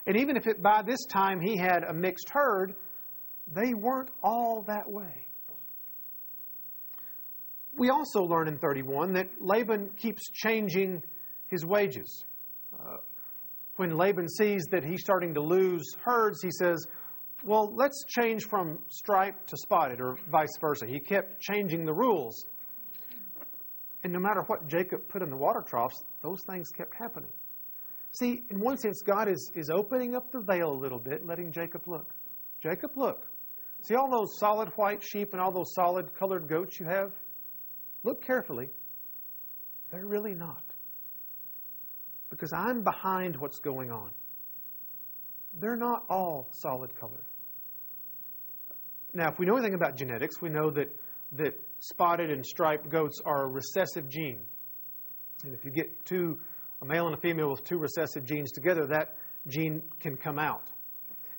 And 0.06 0.18
even 0.18 0.38
if 0.38 0.48
it, 0.48 0.62
by 0.62 0.82
this 0.86 1.06
time 1.06 1.40
he 1.40 1.58
had 1.58 1.84
a 1.84 1.94
mixed 1.94 2.30
herd, 2.30 2.76
they 3.54 3.74
weren't 3.74 4.10
all 4.24 4.64
that 4.68 4.90
way. 4.90 5.26
We 7.78 7.90
also 7.90 8.24
learn 8.24 8.48
in 8.48 8.58
31 8.58 9.14
that 9.14 9.28
Laban 9.40 9.92
keeps 9.98 10.24
changing 10.34 11.04
his 11.48 11.64
wages. 11.64 12.26
Uh, 12.74 12.98
when 13.76 13.96
Laban 13.96 14.28
sees 14.28 14.66
that 14.72 14.84
he's 14.84 15.02
starting 15.02 15.34
to 15.34 15.42
lose 15.42 15.84
herds, 16.04 16.42
he 16.42 16.50
says, 16.52 16.86
Well, 17.44 17.74
let's 17.76 18.04
change 18.08 18.46
from 18.46 18.80
striped 18.90 19.50
to 19.50 19.58
spotted, 19.58 20.02
or 20.02 20.18
vice 20.32 20.58
versa. 20.60 20.88
He 20.88 21.00
kept 21.00 21.40
changing 21.40 21.86
the 21.86 21.94
rules. 21.94 22.46
And 24.04 24.14
no 24.14 24.20
matter 24.20 24.42
what 24.48 24.68
Jacob 24.68 25.08
put 25.08 25.22
in 25.22 25.30
the 25.30 25.38
water 25.38 25.64
troughs, 25.68 26.04
those 26.22 26.40
things 26.50 26.70
kept 26.70 26.96
happening. 26.96 27.30
See, 28.14 28.44
in 28.50 28.60
one 28.60 28.78
sense, 28.78 29.02
God 29.02 29.28
is, 29.30 29.52
is 29.56 29.70
opening 29.70 30.16
up 30.16 30.32
the 30.32 30.40
veil 30.40 30.72
a 30.72 30.80
little 30.80 31.00
bit, 31.00 31.26
letting 31.26 31.52
Jacob 31.52 31.82
look. 31.88 32.14
Jacob, 32.62 32.92
look. 32.96 33.28
See 33.84 33.96
all 33.96 34.10
those 34.10 34.40
solid 34.40 34.70
white 34.76 35.04
sheep 35.04 35.34
and 35.34 35.42
all 35.42 35.52
those 35.52 35.74
solid 35.74 36.14
colored 36.16 36.48
goats 36.48 36.80
you 36.80 36.86
have? 36.88 37.12
Look 38.04 38.26
carefully. 38.26 38.70
They're 39.92 40.06
really 40.06 40.34
not. 40.34 40.64
Because 42.30 42.52
I'm 42.54 42.84
behind 42.84 43.38
what's 43.38 43.60
going 43.60 43.92
on. 43.92 44.12
They're 45.60 45.78
not 45.78 46.04
all 46.10 46.50
solid 46.52 46.94
colored. 47.00 47.26
Now, 49.14 49.32
if 49.32 49.40
we 49.40 49.46
know 49.46 49.56
anything 49.56 49.74
about 49.74 49.98
genetics, 49.98 50.42
we 50.42 50.50
know 50.50 50.70
that, 50.72 50.94
that 51.34 51.60
spotted 51.80 52.30
and 52.30 52.46
striped 52.46 52.90
goats 52.90 53.20
are 53.26 53.46
a 53.46 53.48
recessive 53.48 54.10
gene. 54.10 54.42
And 55.44 55.54
if 55.54 55.64
you 55.64 55.72
get 55.72 56.06
two, 56.06 56.40
a 56.82 56.86
male 56.86 57.06
and 57.06 57.16
a 57.16 57.20
female 57.20 57.50
with 57.50 57.64
two 57.64 57.78
recessive 57.78 58.26
genes 58.26 58.52
together, 58.52 58.86
that 58.88 59.16
gene 59.48 59.82
can 60.00 60.18
come 60.18 60.38
out. 60.38 60.70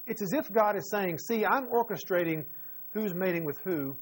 It's 0.07 0.23
as 0.23 0.33
if 0.33 0.51
God 0.53 0.77
is 0.77 0.91
saying, 0.91 1.19
See, 1.19 1.45
I'm 1.45 1.67
orchestrating 1.67 2.45
who's 2.93 3.15
mating 3.15 3.45
with 3.45 3.59
who, 3.65 3.97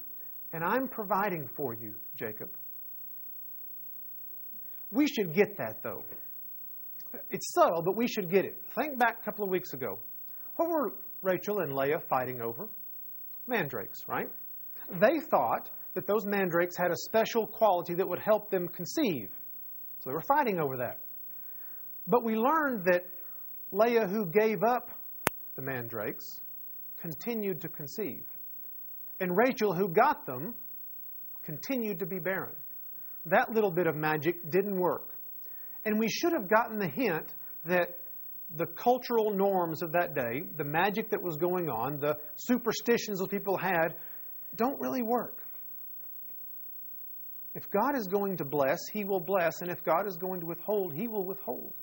and 0.53 0.63
I'm 0.63 0.87
providing 0.87 1.49
for 1.55 1.73
you, 1.73 1.95
Jacob. 2.15 2.49
We 4.91 5.07
should 5.07 5.33
get 5.33 5.57
that, 5.57 5.83
though. 5.83 6.03
It's 7.29 7.53
subtle, 7.53 7.81
but 7.81 7.95
we 7.95 8.07
should 8.07 8.29
get 8.29 8.45
it. 8.45 8.61
Think 8.75 8.97
back 8.97 9.19
a 9.21 9.25
couple 9.25 9.43
of 9.43 9.49
weeks 9.49 9.73
ago. 9.73 9.99
What 10.55 10.69
were 10.69 10.93
Rachel 11.21 11.59
and 11.59 11.73
Leah 11.73 11.99
fighting 12.09 12.41
over? 12.41 12.67
Mandrakes, 13.47 13.99
right? 14.07 14.29
They 14.99 15.19
thought 15.29 15.69
that 15.93 16.07
those 16.07 16.25
mandrakes 16.25 16.75
had 16.77 16.91
a 16.91 16.97
special 17.05 17.47
quality 17.47 17.93
that 17.95 18.07
would 18.07 18.19
help 18.19 18.49
them 18.51 18.67
conceive. 18.67 19.29
So 19.99 20.09
they 20.09 20.13
were 20.13 20.23
fighting 20.27 20.59
over 20.59 20.77
that. 20.77 20.99
But 22.07 22.23
we 22.23 22.35
learned 22.35 22.85
that 22.85 23.05
Leah, 23.71 24.07
who 24.07 24.25
gave 24.25 24.63
up 24.63 24.89
the 25.55 25.61
mandrakes, 25.61 26.23
continued 27.01 27.61
to 27.61 27.67
conceive. 27.67 28.23
And 29.19 29.35
Rachel, 29.35 29.73
who 29.73 29.89
got 29.89 30.25
them, 30.25 30.53
continued 31.43 31.99
to 31.99 32.05
be 32.05 32.19
barren. 32.19 32.55
That 33.25 33.51
little 33.51 33.71
bit 33.71 33.87
of 33.87 33.95
magic 33.95 34.49
didn't 34.51 34.79
work. 34.79 35.16
And 35.87 35.97
we 35.97 36.09
should 36.09 36.33
have 36.33 36.49
gotten 36.49 36.79
the 36.79 36.89
hint 36.89 37.33
that 37.63 37.97
the 38.57 38.65
cultural 38.65 39.31
norms 39.31 39.81
of 39.81 39.93
that 39.93 40.13
day, 40.13 40.43
the 40.57 40.65
magic 40.65 41.09
that 41.11 41.23
was 41.23 41.37
going 41.37 41.69
on, 41.69 41.97
the 41.97 42.17
superstitions 42.35 43.19
that 43.19 43.31
people 43.31 43.57
had, 43.57 43.95
don't 44.57 44.77
really 44.81 45.01
work. 45.01 45.37
If 47.55 47.71
God 47.71 47.95
is 47.95 48.05
going 48.07 48.35
to 48.35 48.43
bless, 48.43 48.79
He 48.91 49.05
will 49.05 49.21
bless, 49.21 49.61
and 49.61 49.71
if 49.71 49.81
God 49.81 50.05
is 50.05 50.17
going 50.17 50.41
to 50.41 50.45
withhold, 50.45 50.93
He 50.93 51.07
will 51.07 51.23
withhold. 51.23 51.73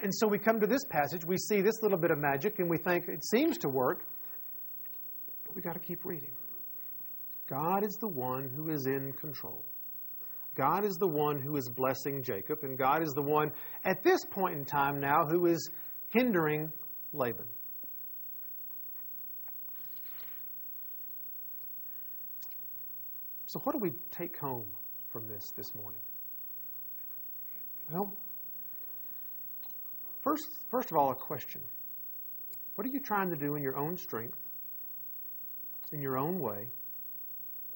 And 0.00 0.12
so 0.12 0.26
we 0.26 0.40
come 0.40 0.58
to 0.58 0.66
this 0.66 0.84
passage, 0.90 1.24
we 1.24 1.36
see 1.36 1.60
this 1.60 1.80
little 1.80 1.96
bit 1.96 2.10
of 2.10 2.18
magic, 2.18 2.58
and 2.58 2.68
we 2.68 2.78
think 2.78 3.06
it 3.06 3.24
seems 3.24 3.56
to 3.58 3.68
work, 3.68 4.04
but 5.46 5.54
we 5.54 5.62
got 5.62 5.74
to 5.74 5.80
keep 5.80 6.04
reading. 6.04 6.32
God 7.48 7.84
is 7.84 7.96
the 8.00 8.08
one 8.08 8.50
who 8.56 8.68
is 8.70 8.84
in 8.86 9.12
control. 9.12 9.64
God 10.58 10.84
is 10.84 10.96
the 10.96 11.06
one 11.06 11.40
who 11.40 11.56
is 11.56 11.70
blessing 11.70 12.22
Jacob, 12.22 12.64
and 12.64 12.76
God 12.76 13.02
is 13.02 13.12
the 13.14 13.22
one 13.22 13.52
at 13.84 14.02
this 14.02 14.18
point 14.28 14.56
in 14.56 14.64
time 14.64 15.00
now 15.00 15.24
who 15.24 15.46
is 15.46 15.70
hindering 16.10 16.70
Laban. 17.12 17.46
So, 23.46 23.60
what 23.64 23.72
do 23.72 23.78
we 23.78 23.92
take 24.10 24.36
home 24.36 24.66
from 25.10 25.28
this 25.28 25.52
this 25.56 25.74
morning? 25.74 26.00
Well, 27.90 28.12
First, 30.28 30.48
first 30.70 30.90
of 30.90 30.98
all, 30.98 31.10
a 31.10 31.14
question. 31.14 31.62
What 32.74 32.86
are 32.86 32.90
you 32.90 33.00
trying 33.00 33.30
to 33.30 33.36
do 33.36 33.54
in 33.54 33.62
your 33.62 33.78
own 33.78 33.96
strength, 33.96 34.36
in 35.92 36.02
your 36.02 36.18
own 36.18 36.38
way, 36.38 36.66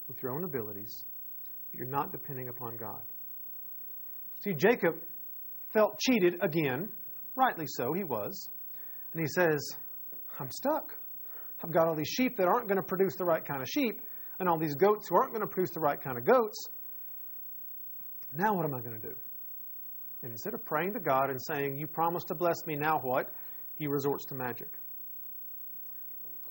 with 0.07 0.23
your 0.23 0.33
own 0.33 0.45
abilities? 0.45 1.05
You're 1.73 1.87
not 1.87 2.13
depending 2.13 2.49
upon 2.49 2.77
God. 2.77 3.01
See, 4.43 4.53
Jacob 4.53 4.97
felt 5.73 5.99
cheated 5.99 6.35
again 6.43 6.89
rightly 7.37 7.67
so, 7.67 7.93
he 7.93 8.05
was. 8.05 8.49
And 9.13 9.21
he 9.21 9.27
says, 9.27 9.61
I'm 10.39 10.51
stuck. 10.51 10.95
I've 11.63 11.73
got 11.73 11.87
all 11.87 11.95
these 11.95 12.09
sheep 12.09 12.37
that 12.39 12.49
aren't 12.49 12.69
going 12.69 12.81
to 12.81 12.83
produce 12.83 13.15
the 13.17 13.25
right 13.25 13.45
kind 13.45 13.63
of 13.63 13.69
sheep, 13.69 14.01
and 14.39 14.49
all 14.49 14.59
these 14.59 14.75
goats 14.75 15.09
who 15.09 15.17
aren't 15.17 15.33
going 15.33 15.43
to 15.43 15.47
produce 15.47 15.71
the 15.71 15.81
right 15.81 16.01
kind 16.01 16.19
of 16.19 16.25
goats. 16.25 16.59
Now, 18.37 18.55
what 18.55 18.65
am 18.65 18.75
I 18.75 18.81
going 18.81 19.01
to 19.01 19.07
do? 19.07 19.15
And 20.23 20.33
instead 20.33 20.55
of 20.55 20.65
praying 20.65 20.95
to 20.95 21.01
God 21.01 21.31
and 21.31 21.39
saying, 21.41 21.79
You 21.79 21.87
promised 21.87 22.29
to 22.29 22.35
bless 22.35 22.57
me, 22.67 22.77
now 22.77 22.99
what? 23.03 23.31
He 23.75 23.87
resorts 23.87 24.25
to 24.27 24.35
magic. 24.35 24.69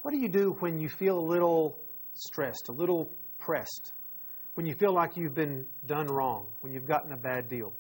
What 0.02 0.12
do 0.12 0.20
you 0.20 0.30
do 0.30 0.56
when 0.60 0.80
you 0.80 0.90
feel 0.90 1.18
a 1.18 1.26
little 1.26 1.78
stressed, 2.14 2.70
a 2.70 2.72
little 2.72 3.12
pressed, 3.40 3.94
when 4.62 4.68
you 4.68 4.76
feel 4.76 4.94
like 4.94 5.18
you've 5.18 5.34
been 5.34 5.66
done 5.88 6.06
wrong, 6.06 6.46
when 6.60 6.72
you've 6.72 6.86
gotten 6.86 7.14
a 7.14 7.18
bad 7.18 7.50
deal? 7.50 7.74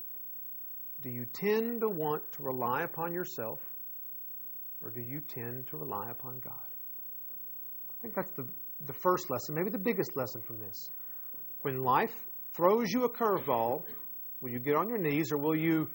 Do 1.04 1.12
you 1.12 1.28
tend 1.32 1.82
to 1.82 1.89
want 1.89 2.24
to 2.32 2.41
rely 2.41 2.82
upon 2.82 3.13
yourself, 3.13 3.60
or 4.82 4.89
do 4.89 5.00
you 5.00 5.20
tend 5.20 5.67
to 5.67 5.78
rely 5.78 6.10
upon 6.10 6.39
God? 6.39 6.54
I 6.56 8.02
think 8.02 8.15
that's 8.15 8.32
the, 8.32 8.48
the 8.88 8.94
first 8.94 9.30
lesson, 9.30 9.54
maybe 9.54 9.70
the 9.70 9.78
biggest 9.78 10.15
lesson 10.15 10.41
from 10.41 10.58
this. 10.58 10.89
When 11.62 11.84
life 11.84 12.15
throws 12.56 12.89
you 12.89 13.04
a 13.04 13.10
curveball, 13.12 13.84
will 14.41 14.50
you 14.50 14.58
get 14.58 14.76
on 14.76 14.89
your 14.89 14.98
knees 14.98 15.32
or 15.32 15.38
will 15.38 15.56
you 15.56 15.88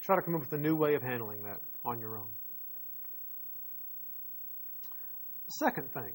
try 0.00 0.14
to 0.14 0.22
come 0.22 0.36
up 0.36 0.42
with 0.42 0.52
a 0.52 0.62
new 0.62 0.76
way 0.76 0.94
of 0.94 1.02
handling 1.02 1.42
that 1.42 1.58
on 1.84 1.98
your 1.98 2.18
own? 2.18 2.28
Second 5.58 5.92
thing, 5.92 6.12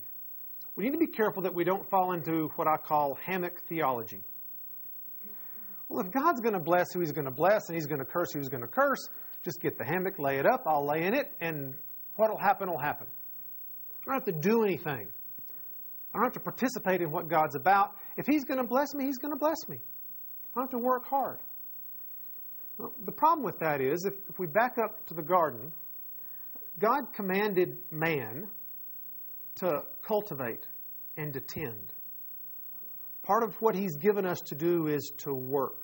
we 0.79 0.85
need 0.85 0.91
to 0.91 0.97
be 0.97 1.07
careful 1.07 1.41
that 1.41 1.53
we 1.53 1.65
don't 1.65 1.85
fall 1.89 2.13
into 2.13 2.49
what 2.55 2.65
I 2.65 2.77
call 2.77 3.17
hammock 3.25 3.59
theology. 3.67 4.21
Well, 5.89 5.99
if 5.99 6.09
God's 6.09 6.39
going 6.39 6.53
to 6.53 6.61
bless 6.61 6.85
who 6.93 7.01
He's 7.01 7.11
going 7.11 7.25
to 7.25 7.31
bless 7.31 7.67
and 7.67 7.75
He's 7.75 7.85
going 7.85 7.99
to 7.99 8.05
curse 8.05 8.31
who 8.31 8.39
He's 8.39 8.47
going 8.47 8.61
to 8.61 8.67
curse, 8.69 9.09
just 9.43 9.59
get 9.59 9.77
the 9.77 9.83
hammock, 9.83 10.17
lay 10.19 10.37
it 10.37 10.45
up, 10.45 10.63
I'll 10.65 10.87
lay 10.87 11.03
in 11.03 11.13
it, 11.13 11.33
and 11.41 11.73
what 12.15 12.29
will 12.29 12.39
happen 12.39 12.69
will 12.69 12.79
happen. 12.79 13.07
I 14.03 14.05
don't 14.05 14.25
have 14.25 14.33
to 14.33 14.49
do 14.49 14.63
anything. 14.63 15.09
I 16.13 16.17
don't 16.17 16.23
have 16.23 16.33
to 16.35 16.39
participate 16.39 17.01
in 17.01 17.11
what 17.11 17.27
God's 17.27 17.57
about. 17.57 17.97
If 18.15 18.25
He's 18.25 18.45
going 18.45 18.61
to 18.61 18.67
bless 18.67 18.93
me, 18.95 19.03
He's 19.03 19.17
going 19.17 19.33
to 19.33 19.39
bless 19.39 19.67
me. 19.67 19.79
I 19.79 20.59
don't 20.59 20.63
have 20.63 20.71
to 20.71 20.77
work 20.77 21.05
hard. 21.05 21.39
Well, 22.77 22.93
the 23.05 23.11
problem 23.11 23.43
with 23.43 23.59
that 23.59 23.81
is, 23.81 24.05
if, 24.05 24.13
if 24.29 24.39
we 24.39 24.47
back 24.47 24.77
up 24.81 25.05
to 25.07 25.13
the 25.13 25.23
garden, 25.23 25.73
God 26.79 27.01
commanded 27.13 27.75
man 27.91 28.47
to 29.59 29.83
cultivate 30.01 30.65
and 31.17 31.33
to 31.33 31.39
tend. 31.39 31.93
Part 33.23 33.43
of 33.43 33.55
what 33.61 33.75
He's 33.75 33.95
given 33.97 34.25
us 34.25 34.39
to 34.47 34.55
do 34.55 34.87
is 34.87 35.11
to 35.19 35.33
work, 35.33 35.83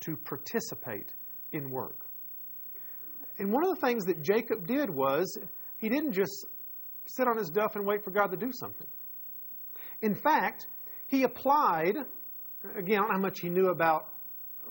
to 0.00 0.16
participate 0.16 1.12
in 1.52 1.70
work. 1.70 2.04
And 3.38 3.52
one 3.52 3.64
of 3.64 3.74
the 3.74 3.86
things 3.86 4.04
that 4.06 4.22
Jacob 4.22 4.66
did 4.66 4.90
was 4.90 5.38
he 5.78 5.88
didn't 5.88 6.12
just 6.12 6.46
sit 7.06 7.26
on 7.26 7.38
his 7.38 7.50
duff 7.50 7.76
and 7.76 7.86
wait 7.86 8.04
for 8.04 8.10
God 8.10 8.28
to 8.28 8.36
do 8.36 8.50
something. 8.52 8.86
In 10.02 10.14
fact, 10.14 10.66
he 11.06 11.22
applied, 11.22 11.96
again, 12.76 13.02
how 13.10 13.18
much 13.18 13.40
he 13.40 13.48
knew 13.48 13.68
about 13.68 14.08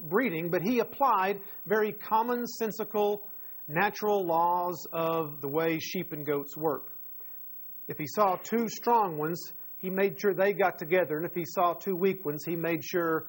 breeding, 0.01 0.49
but 0.49 0.61
he 0.61 0.79
applied 0.79 1.39
very 1.65 1.93
commonsensical, 1.93 3.21
natural 3.67 4.25
laws 4.25 4.85
of 4.93 5.41
the 5.41 5.47
way 5.47 5.79
sheep 5.79 6.11
and 6.13 6.25
goats 6.25 6.55
work. 6.55 6.91
If 7.87 7.97
he 7.97 8.05
saw 8.07 8.35
two 8.35 8.67
strong 8.69 9.17
ones, 9.17 9.53
he 9.77 9.89
made 9.89 10.19
sure 10.19 10.33
they 10.33 10.53
got 10.53 10.77
together, 10.77 11.17
and 11.17 11.25
if 11.25 11.33
he 11.33 11.45
saw 11.45 11.73
two 11.73 11.95
weak 11.95 12.25
ones, 12.25 12.43
he 12.45 12.55
made 12.55 12.83
sure 12.83 13.27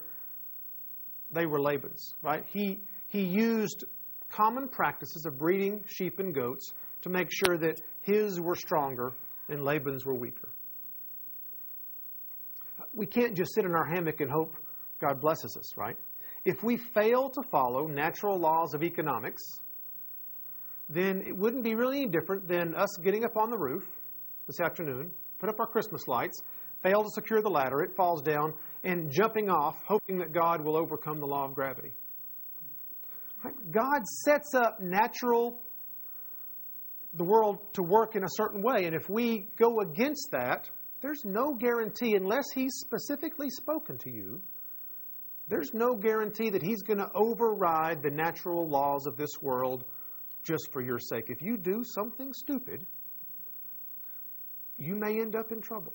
they 1.30 1.46
were 1.46 1.60
Laban's. 1.60 2.14
Right? 2.22 2.44
He 2.52 2.80
he 3.08 3.22
used 3.22 3.84
common 4.30 4.68
practices 4.68 5.24
of 5.26 5.38
breeding 5.38 5.82
sheep 5.86 6.18
and 6.18 6.34
goats 6.34 6.72
to 7.02 7.10
make 7.10 7.28
sure 7.30 7.56
that 7.58 7.80
his 8.02 8.40
were 8.40 8.54
stronger 8.54 9.14
and 9.48 9.64
Laban's 9.64 10.04
were 10.04 10.14
weaker. 10.14 10.48
We 12.94 13.06
can't 13.06 13.36
just 13.36 13.54
sit 13.54 13.64
in 13.64 13.74
our 13.74 13.86
hammock 13.86 14.20
and 14.20 14.30
hope 14.30 14.56
God 15.00 15.20
blesses 15.20 15.56
us, 15.56 15.76
right? 15.76 15.96
If 16.44 16.62
we 16.62 16.76
fail 16.76 17.30
to 17.30 17.42
follow 17.50 17.86
natural 17.86 18.38
laws 18.38 18.74
of 18.74 18.82
economics, 18.82 19.42
then 20.88 21.22
it 21.26 21.36
wouldn't 21.36 21.62
be 21.62 21.74
really 21.74 22.02
any 22.02 22.10
different 22.10 22.48
than 22.48 22.74
us 22.74 22.88
getting 23.02 23.24
up 23.24 23.36
on 23.36 23.50
the 23.50 23.58
roof 23.58 23.86
this 24.48 24.58
afternoon, 24.60 25.12
put 25.38 25.48
up 25.48 25.60
our 25.60 25.66
Christmas 25.66 26.08
lights, 26.08 26.42
fail 26.82 27.04
to 27.04 27.10
secure 27.14 27.40
the 27.42 27.50
ladder, 27.50 27.82
it 27.82 27.94
falls 27.94 28.22
down, 28.22 28.54
and 28.82 29.12
jumping 29.12 29.48
off, 29.48 29.76
hoping 29.86 30.18
that 30.18 30.32
God 30.32 30.64
will 30.64 30.76
overcome 30.76 31.20
the 31.20 31.26
law 31.26 31.44
of 31.44 31.54
gravity. 31.54 31.92
God 33.70 34.04
sets 34.24 34.54
up 34.54 34.80
natural 34.80 35.60
the 37.14 37.24
world 37.24 37.58
to 37.74 37.82
work 37.82 38.16
in 38.16 38.24
a 38.24 38.28
certain 38.30 38.62
way. 38.62 38.86
And 38.86 38.94
if 38.94 39.08
we 39.08 39.48
go 39.56 39.80
against 39.80 40.30
that, 40.32 40.68
there's 41.00 41.24
no 41.24 41.54
guarantee, 41.54 42.14
unless 42.16 42.44
He's 42.54 42.72
specifically 42.74 43.50
spoken 43.50 43.98
to 43.98 44.10
you, 44.10 44.40
there's 45.48 45.72
no 45.72 45.94
guarantee 45.94 46.50
that 46.50 46.62
He's 46.62 46.82
going 46.82 46.98
to 46.98 47.10
override 47.14 48.02
the 48.02 48.10
natural 48.10 48.68
laws 48.68 49.06
of 49.06 49.16
this 49.16 49.30
world 49.40 49.84
just 50.42 50.72
for 50.72 50.82
your 50.82 50.98
sake. 50.98 51.26
If 51.28 51.40
you 51.40 51.56
do 51.56 51.82
something 51.84 52.32
stupid, 52.32 52.86
you 54.78 54.94
may 54.94 55.20
end 55.20 55.34
up 55.34 55.52
in 55.52 55.60
trouble. 55.60 55.92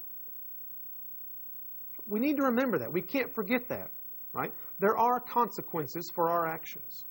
We 2.08 2.20
need 2.20 2.38
to 2.38 2.44
remember 2.44 2.78
that. 2.80 2.92
We 2.92 3.02
can't 3.02 3.34
forget 3.34 3.70
that, 3.70 3.90
right? 4.34 4.54
There 4.80 4.98
are 4.98 5.20
consequences 5.20 6.12
for 6.14 6.30
our 6.30 6.48
actions. 6.48 7.06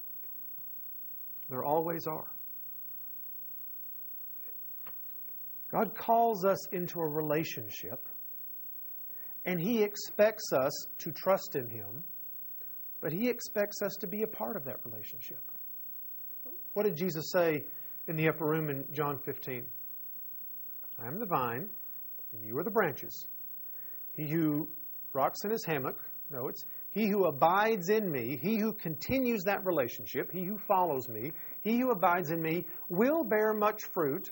There 1.49 1.65
always 1.65 2.07
are. 2.07 2.27
God 5.71 5.95
calls 5.95 6.45
us 6.45 6.69
into 6.73 7.01
a 7.01 7.09
relationship, 7.09 8.07
and 9.47 9.59
He 9.59 9.83
expects 9.83 10.53
us 10.53 10.87
to 10.99 11.13
trust 11.13 11.57
in 11.57 11.67
Him, 11.67 12.05
but 13.01 13.13
He 13.13 13.29
expects 13.29 13.81
us 13.81 13.97
to 14.01 14.07
be 14.07 14.23
a 14.23 14.27
part 14.27 14.57
of 14.57 14.65
that 14.65 14.81
relationship. 14.85 15.41
What 16.75 16.85
did 16.85 16.97
Jesus 16.97 17.33
say 17.33 17.65
in 18.07 18.17
the 18.17 18.29
upper 18.29 18.45
room 18.45 18.69
in 18.69 18.85
John 18.93 19.19
15? 19.25 19.65
I 21.03 21.09
am 21.09 21.19
the 21.19 21.27
vine, 21.27 21.69
and 22.33 22.45
you 22.47 22.57
are 22.59 22.65
the 22.65 22.71
branches. 22.71 23.27
He 24.15 24.29
who 24.29 24.69
rocks 25.13 25.41
in 25.45 25.51
his 25.51 25.65
hammock, 25.65 25.99
no, 26.31 26.49
it's 26.49 26.65
he 26.93 27.09
who 27.09 27.25
abides 27.25 27.89
in 27.89 28.11
me, 28.11 28.39
he 28.41 28.59
who 28.59 28.73
continues 28.75 29.43
that 29.45 29.65
relationship, 29.65 30.31
he 30.31 30.45
who 30.45 30.59
follows 30.69 31.09
me, 31.09 31.33
he 31.63 31.79
who 31.79 31.91
abides 31.91 32.31
in 32.31 32.41
me 32.41 32.67
will 32.89 33.25
bear 33.25 33.55
much 33.55 33.83
fruit. 33.93 34.31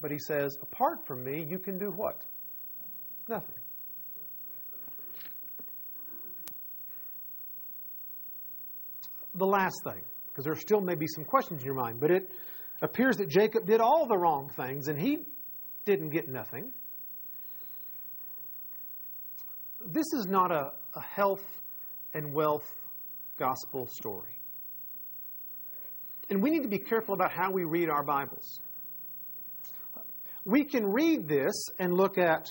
But 0.00 0.10
he 0.10 0.18
says, 0.18 0.58
apart 0.60 1.06
from 1.06 1.24
me, 1.24 1.46
you 1.48 1.58
can 1.58 1.78
do 1.78 1.92
what? 1.94 2.20
Nothing. 3.28 3.54
The 9.34 9.46
last 9.46 9.80
thing, 9.84 10.02
because 10.26 10.44
there 10.44 10.56
still 10.56 10.80
may 10.80 10.96
be 10.96 11.06
some 11.06 11.24
questions 11.24 11.60
in 11.62 11.66
your 11.66 11.76
mind, 11.76 12.00
but 12.00 12.10
it 12.10 12.30
appears 12.82 13.16
that 13.18 13.28
Jacob 13.30 13.66
did 13.66 13.80
all 13.80 14.06
the 14.06 14.18
wrong 14.18 14.50
things 14.56 14.88
and 14.88 15.00
he 15.00 15.24
didn't 15.84 16.10
get 16.10 16.28
nothing. 16.28 16.72
This 19.84 20.06
is 20.14 20.26
not 20.26 20.52
a, 20.52 20.72
a 20.94 21.00
health 21.00 21.44
and 22.14 22.32
wealth 22.32 22.70
gospel 23.38 23.88
story. 23.88 24.36
And 26.30 26.42
we 26.42 26.50
need 26.50 26.62
to 26.62 26.68
be 26.68 26.78
careful 26.78 27.14
about 27.14 27.32
how 27.32 27.50
we 27.50 27.64
read 27.64 27.88
our 27.90 28.04
Bibles 28.04 28.60
we 30.44 30.64
can 30.64 30.86
read 30.86 31.28
this 31.28 31.52
and 31.78 31.94
look 31.94 32.18
at 32.18 32.46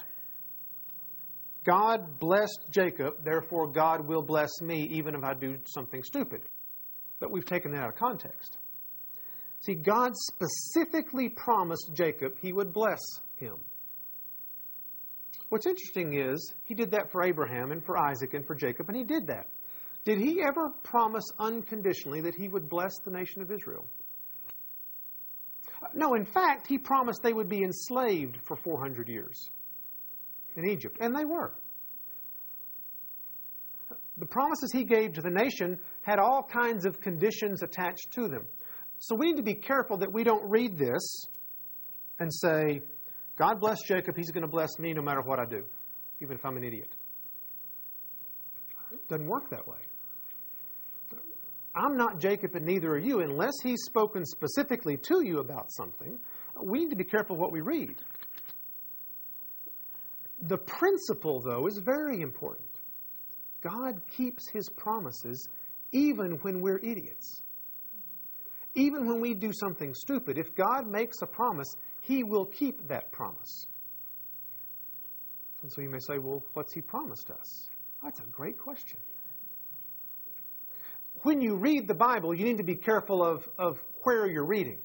God 1.63 2.19
blessed 2.19 2.65
Jacob, 2.71 3.23
therefore 3.23 3.67
God 3.67 4.07
will 4.07 4.23
bless 4.23 4.49
me 4.61 4.87
even 4.91 5.13
if 5.13 5.23
I 5.23 5.33
do 5.33 5.57
something 5.65 6.03
stupid. 6.03 6.41
But 7.19 7.31
we've 7.31 7.45
taken 7.45 7.71
that 7.71 7.81
out 7.81 7.89
of 7.89 7.95
context. 7.95 8.57
See, 9.61 9.75
God 9.75 10.13
specifically 10.15 11.29
promised 11.29 11.91
Jacob 11.93 12.33
he 12.41 12.51
would 12.51 12.73
bless 12.73 12.99
him. 13.35 13.57
What's 15.49 15.67
interesting 15.67 16.19
is 16.19 16.53
he 16.63 16.73
did 16.73 16.91
that 16.91 17.11
for 17.11 17.23
Abraham 17.23 17.71
and 17.71 17.83
for 17.85 17.97
Isaac 17.97 18.33
and 18.33 18.45
for 18.45 18.55
Jacob, 18.55 18.87
and 18.87 18.97
he 18.97 19.03
did 19.03 19.27
that. 19.27 19.47
Did 20.03 20.17
he 20.17 20.41
ever 20.41 20.71
promise 20.81 21.25
unconditionally 21.37 22.21
that 22.21 22.35
he 22.35 22.47
would 22.47 22.69
bless 22.69 22.91
the 23.03 23.11
nation 23.11 23.41
of 23.41 23.51
Israel? 23.51 23.85
No, 25.93 26.13
in 26.15 26.25
fact, 26.25 26.67
he 26.67 26.77
promised 26.77 27.21
they 27.21 27.33
would 27.33 27.49
be 27.49 27.63
enslaved 27.63 28.37
for 28.45 28.55
400 28.55 29.07
years 29.09 29.49
in 30.55 30.67
Egypt, 30.67 30.97
and 31.01 31.15
they 31.15 31.25
were. 31.25 31.53
The 34.17 34.25
promises 34.25 34.71
he 34.73 34.83
gave 34.83 35.13
to 35.13 35.21
the 35.21 35.29
nation 35.29 35.79
had 36.01 36.19
all 36.19 36.43
kinds 36.43 36.85
of 36.85 36.99
conditions 37.01 37.63
attached 37.63 38.11
to 38.11 38.27
them. 38.27 38.47
So 39.01 39.15
we 39.15 39.31
need 39.31 39.37
to 39.37 39.43
be 39.43 39.55
careful 39.55 39.97
that 39.97 40.13
we 40.13 40.23
don't 40.23 40.47
read 40.47 40.77
this 40.77 41.25
and 42.19 42.31
say, 42.31 42.83
God 43.35 43.59
bless 43.59 43.81
Jacob, 43.87 44.15
he's 44.15 44.29
going 44.29 44.43
to 44.43 44.47
bless 44.47 44.77
me 44.77 44.93
no 44.93 45.01
matter 45.01 45.21
what 45.21 45.39
I 45.39 45.45
do, 45.45 45.63
even 46.21 46.35
if 46.35 46.45
I'm 46.45 46.55
an 46.55 46.63
idiot. 46.63 46.89
It 48.91 49.07
doesn't 49.09 49.25
work 49.25 49.49
that 49.49 49.67
way. 49.67 49.79
I'm 51.75 51.97
not 51.97 52.19
Jacob 52.19 52.53
and 52.53 52.63
neither 52.63 52.91
are 52.91 52.99
you. 52.99 53.21
Unless 53.21 53.53
he's 53.63 53.81
spoken 53.85 54.23
specifically 54.23 54.97
to 54.97 55.25
you 55.25 55.39
about 55.39 55.71
something, 55.71 56.19
we 56.61 56.81
need 56.81 56.91
to 56.91 56.95
be 56.95 57.03
careful 57.03 57.35
what 57.35 57.51
we 57.51 57.61
read. 57.61 57.95
The 60.43 60.59
principle, 60.59 61.41
though, 61.41 61.65
is 61.65 61.79
very 61.83 62.21
important. 62.21 62.67
God 63.61 63.99
keeps 64.15 64.47
his 64.49 64.69
promises 64.69 65.49
even 65.91 66.33
when 66.43 66.61
we're 66.61 66.79
idiots. 66.83 67.41
Even 68.75 69.05
when 69.05 69.19
we 69.19 69.33
do 69.33 69.51
something 69.53 69.93
stupid, 69.93 70.37
if 70.37 70.55
God 70.55 70.87
makes 70.87 71.21
a 71.21 71.27
promise, 71.27 71.75
he 72.01 72.23
will 72.23 72.45
keep 72.45 72.87
that 72.87 73.11
promise. 73.11 73.67
And 75.61 75.71
so 75.71 75.81
you 75.81 75.89
may 75.89 75.99
say, 75.99 76.17
well, 76.17 76.43
what's 76.53 76.73
he 76.73 76.81
promised 76.81 77.29
us? 77.29 77.69
That's 78.03 78.19
a 78.19 78.23
great 78.31 78.57
question. 78.57 78.99
When 81.23 81.41
you 81.41 81.55
read 81.55 81.87
the 81.87 81.93
Bible, 81.93 82.33
you 82.33 82.45
need 82.45 82.57
to 82.57 82.63
be 82.63 82.75
careful 82.75 83.23
of, 83.23 83.47
of 83.59 83.83
where 84.03 84.25
you're 84.27 84.47
reading. 84.47 84.79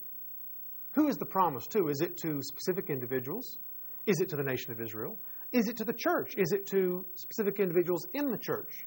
Who 0.93 1.09
is 1.09 1.17
the 1.17 1.27
promise 1.27 1.67
to? 1.69 1.89
Is 1.89 2.01
it 2.01 2.17
to 2.19 2.43
specific 2.43 2.91
individuals? 2.91 3.59
Is 4.07 4.21
it 4.21 4.29
to 4.31 4.37
the 4.37 4.43
nation 4.43 4.73
of 4.73 4.81
Israel? 4.81 5.19
Is 5.53 5.69
it 5.69 5.77
to 5.79 5.85
the 5.85 5.95
church? 5.95 6.35
Is 6.37 6.53
it 6.53 6.67
to 6.69 7.07
specific 7.15 7.61
individuals 7.61 8.07
in 8.13 8.31
the 8.31 8.39
church? 8.39 8.85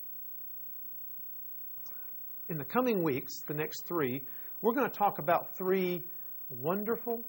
In 2.49 2.57
the 2.57 2.65
coming 2.65 3.03
weeks, 3.03 3.31
the 3.47 3.53
next 3.53 3.87
three, 3.87 4.23
we're 4.61 4.73
going 4.73 4.89
to 4.89 4.97
talk 4.97 5.19
about 5.19 5.57
three 5.57 6.03
wonderful, 6.49 7.23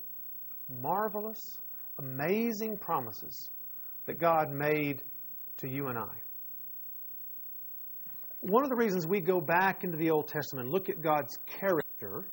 marvelous, 0.82 1.38
amazing 1.98 2.78
promises 2.78 3.50
that 4.06 4.18
God 4.18 4.50
made 4.50 5.02
to 5.58 5.68
you 5.68 5.88
and 5.88 5.98
I. 5.98 6.08
One 8.40 8.64
of 8.64 8.70
the 8.70 8.76
reasons 8.76 9.06
we 9.06 9.20
go 9.20 9.40
back 9.40 9.84
into 9.84 9.98
the 9.98 10.10
Old 10.10 10.28
Testament 10.28 10.66
and 10.66 10.72
look 10.72 10.88
at 10.88 11.02
God's 11.02 11.36
character 11.46 12.26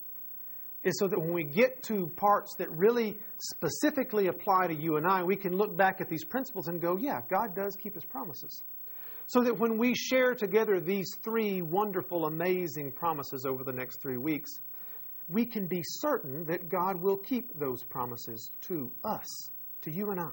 is 0.83 0.97
so 0.99 1.07
that 1.07 1.19
when 1.19 1.33
we 1.33 1.43
get 1.43 1.83
to 1.83 2.07
parts 2.15 2.55
that 2.59 2.71
really 2.71 3.17
specifically 3.39 4.27
apply 4.27 4.67
to 4.67 4.75
you 4.75 4.95
and 4.95 5.05
I, 5.05 5.23
we 5.23 5.35
can 5.35 5.57
look 5.57 5.75
back 5.75 5.99
at 5.99 6.07
these 6.07 6.23
principles 6.23 6.69
and 6.69 6.79
go, 6.79 6.97
yeah, 6.97 7.19
God 7.29 7.55
does 7.55 7.75
keep 7.75 7.93
his 7.93 8.05
promises. 8.05 8.63
So 9.27 9.41
that 9.43 9.59
when 9.59 9.77
we 9.77 9.93
share 9.93 10.33
together 10.33 10.79
these 10.79 11.09
three 11.21 11.61
wonderful, 11.61 12.25
amazing 12.27 12.93
promises 12.93 13.45
over 13.45 13.65
the 13.65 13.73
next 13.73 14.01
three 14.01 14.15
weeks, 14.15 14.49
we 15.29 15.45
can 15.45 15.67
be 15.67 15.81
certain 15.83 16.45
that 16.45 16.69
God 16.69 17.01
will 17.01 17.17
keep 17.17 17.57
those 17.59 17.83
promises 17.83 18.51
to 18.61 18.91
us, 19.03 19.25
to 19.81 19.91
you 19.91 20.11
and 20.11 20.19
I. 20.19 20.31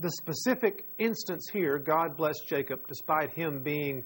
The 0.00 0.10
specific 0.12 0.84
instance 0.98 1.48
here, 1.52 1.78
God 1.78 2.16
blessed 2.16 2.46
Jacob 2.48 2.86
despite 2.86 3.32
him 3.32 3.62
being 3.62 4.04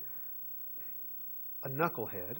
a 1.64 1.68
knucklehead 1.68 2.36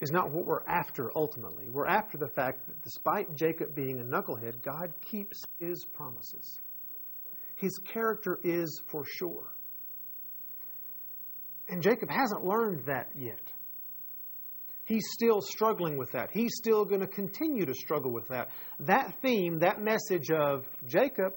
is 0.00 0.10
not 0.10 0.30
what 0.30 0.44
we're 0.44 0.64
after 0.66 1.10
ultimately. 1.16 1.70
We're 1.70 1.86
after 1.86 2.18
the 2.18 2.28
fact 2.28 2.66
that 2.66 2.80
despite 2.82 3.34
Jacob 3.36 3.74
being 3.74 4.00
a 4.00 4.04
knucklehead, 4.04 4.62
God 4.62 4.92
keeps 5.00 5.42
his 5.58 5.84
promises. 5.84 6.60
His 7.56 7.78
character 7.78 8.38
is 8.42 8.82
for 8.86 9.04
sure. 9.06 9.54
And 11.68 11.82
Jacob 11.82 12.10
hasn't 12.10 12.44
learned 12.44 12.84
that 12.86 13.10
yet. 13.14 13.52
He's 14.84 15.04
still 15.12 15.40
struggling 15.40 15.96
with 15.96 16.12
that. 16.12 16.30
He's 16.30 16.52
still 16.56 16.84
going 16.84 17.00
to 17.00 17.06
continue 17.06 17.64
to 17.64 17.74
struggle 17.74 18.12
with 18.12 18.28
that. 18.28 18.50
That 18.80 19.14
theme, 19.22 19.60
that 19.60 19.80
message 19.80 20.30
of 20.30 20.66
Jacob, 20.86 21.32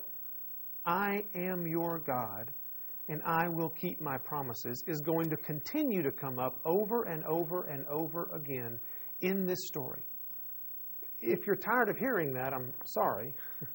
I 0.86 1.24
am 1.34 1.66
your 1.66 2.00
God 2.00 2.52
and 3.10 3.22
I 3.26 3.48
will 3.48 3.70
keep 3.70 4.02
my 4.02 4.18
promises 4.18 4.84
is 4.86 5.00
going 5.00 5.30
to 5.30 5.38
continue 5.38 6.04
to 6.04 6.12
come 6.12 6.40
up 6.40 6.60
over 6.66 7.04
and 7.04 7.24
over 7.26 7.64
and 7.64 7.86
over 7.88 8.30
again 8.34 8.80
in 9.22 9.46
this 9.46 9.60
story. 9.68 10.02
If 11.22 11.48
you're 11.48 11.56
tired 11.56 11.90
of 11.90 11.98
hearing 11.98 12.34
that, 12.34 12.54
I'm 12.54 12.74
sorry. 12.86 13.34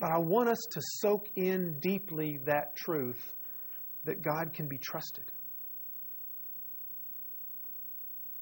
but 0.00 0.10
I 0.10 0.18
want 0.18 0.48
us 0.48 0.58
to 0.72 0.80
soak 1.00 1.28
in 1.36 1.78
deeply 1.80 2.40
that 2.44 2.74
truth 2.76 3.34
that 4.04 4.22
God 4.22 4.52
can 4.52 4.68
be 4.68 4.78
trusted. 4.78 5.24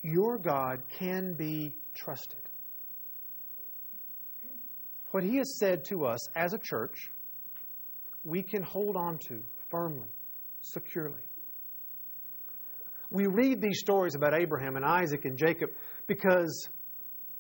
Your 0.03 0.39
God 0.39 0.83
can 0.99 1.35
be 1.35 1.75
trusted. 1.95 2.41
What 5.11 5.23
He 5.25 5.37
has 5.37 5.59
said 5.59 5.85
to 5.87 6.07
us 6.07 6.21
as 6.37 6.55
a 6.55 6.59
church 6.59 7.11
we 8.25 8.43
can 8.43 8.63
hold 8.63 8.97
on 8.97 9.19
to 9.29 9.43
firmly, 9.71 10.09
securely. 10.61 11.23
We 13.11 13.27
read 13.27 13.61
these 13.61 13.81
stories 13.81 14.15
about 14.15 14.35
Abraham 14.35 14.77
and 14.77 14.85
Isaac 14.85 15.25
and 15.25 15.37
Jacob 15.37 15.71
because 16.07 16.69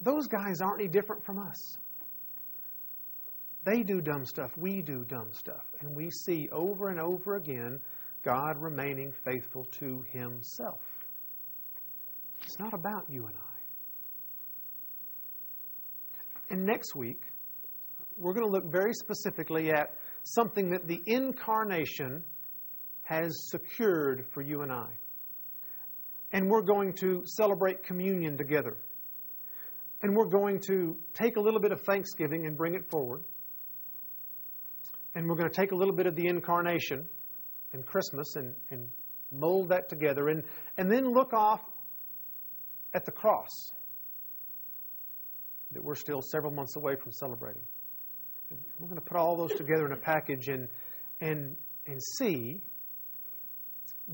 those 0.00 0.26
guys 0.26 0.60
aren't 0.60 0.80
any 0.80 0.88
different 0.88 1.24
from 1.24 1.38
us. 1.38 1.76
They 3.64 3.82
do 3.82 4.00
dumb 4.00 4.24
stuff, 4.24 4.50
we 4.56 4.80
do 4.80 5.04
dumb 5.04 5.28
stuff. 5.32 5.64
And 5.80 5.94
we 5.94 6.10
see 6.10 6.48
over 6.50 6.88
and 6.88 6.98
over 6.98 7.36
again 7.36 7.78
God 8.22 8.58
remaining 8.58 9.12
faithful 9.24 9.66
to 9.78 10.04
Himself. 10.10 10.80
It's 12.42 12.58
not 12.58 12.74
about 12.74 13.04
you 13.08 13.26
and 13.26 13.34
I. 13.36 13.50
And 16.50 16.66
next 16.66 16.96
week, 16.96 17.20
we're 18.16 18.34
going 18.34 18.46
to 18.46 18.52
look 18.52 18.70
very 18.70 18.92
specifically 18.92 19.70
at 19.70 19.94
something 20.24 20.70
that 20.70 20.86
the 20.86 21.00
incarnation 21.06 22.22
has 23.04 23.32
secured 23.50 24.26
for 24.32 24.42
you 24.42 24.62
and 24.62 24.72
I. 24.72 24.88
And 26.32 26.48
we're 26.48 26.62
going 26.62 26.92
to 26.94 27.22
celebrate 27.24 27.82
communion 27.82 28.36
together. 28.36 28.76
And 30.02 30.16
we're 30.16 30.28
going 30.28 30.60
to 30.68 30.96
take 31.14 31.36
a 31.36 31.40
little 31.40 31.60
bit 31.60 31.72
of 31.72 31.80
thanksgiving 31.82 32.46
and 32.46 32.56
bring 32.56 32.74
it 32.74 32.88
forward. 32.90 33.22
And 35.14 35.28
we're 35.28 35.36
going 35.36 35.50
to 35.50 35.56
take 35.56 35.72
a 35.72 35.76
little 35.76 35.94
bit 35.94 36.06
of 36.06 36.14
the 36.14 36.26
incarnation 36.26 37.06
and 37.72 37.84
Christmas 37.84 38.36
and, 38.36 38.54
and 38.70 38.88
mold 39.32 39.68
that 39.68 39.88
together. 39.88 40.28
And, 40.28 40.42
and 40.76 40.90
then 40.90 41.12
look 41.12 41.32
off 41.32 41.60
at 42.94 43.04
the 43.04 43.12
cross 43.12 43.48
that 45.72 45.82
we're 45.82 45.94
still 45.94 46.20
several 46.20 46.52
months 46.52 46.76
away 46.76 46.96
from 46.96 47.12
celebrating. 47.12 47.62
We're 48.78 48.88
going 48.88 49.00
to 49.00 49.06
put 49.06 49.16
all 49.16 49.36
those 49.36 49.56
together 49.56 49.86
in 49.86 49.92
a 49.92 49.96
package 49.96 50.48
and, 50.48 50.68
and, 51.20 51.56
and 51.86 52.00
see 52.18 52.60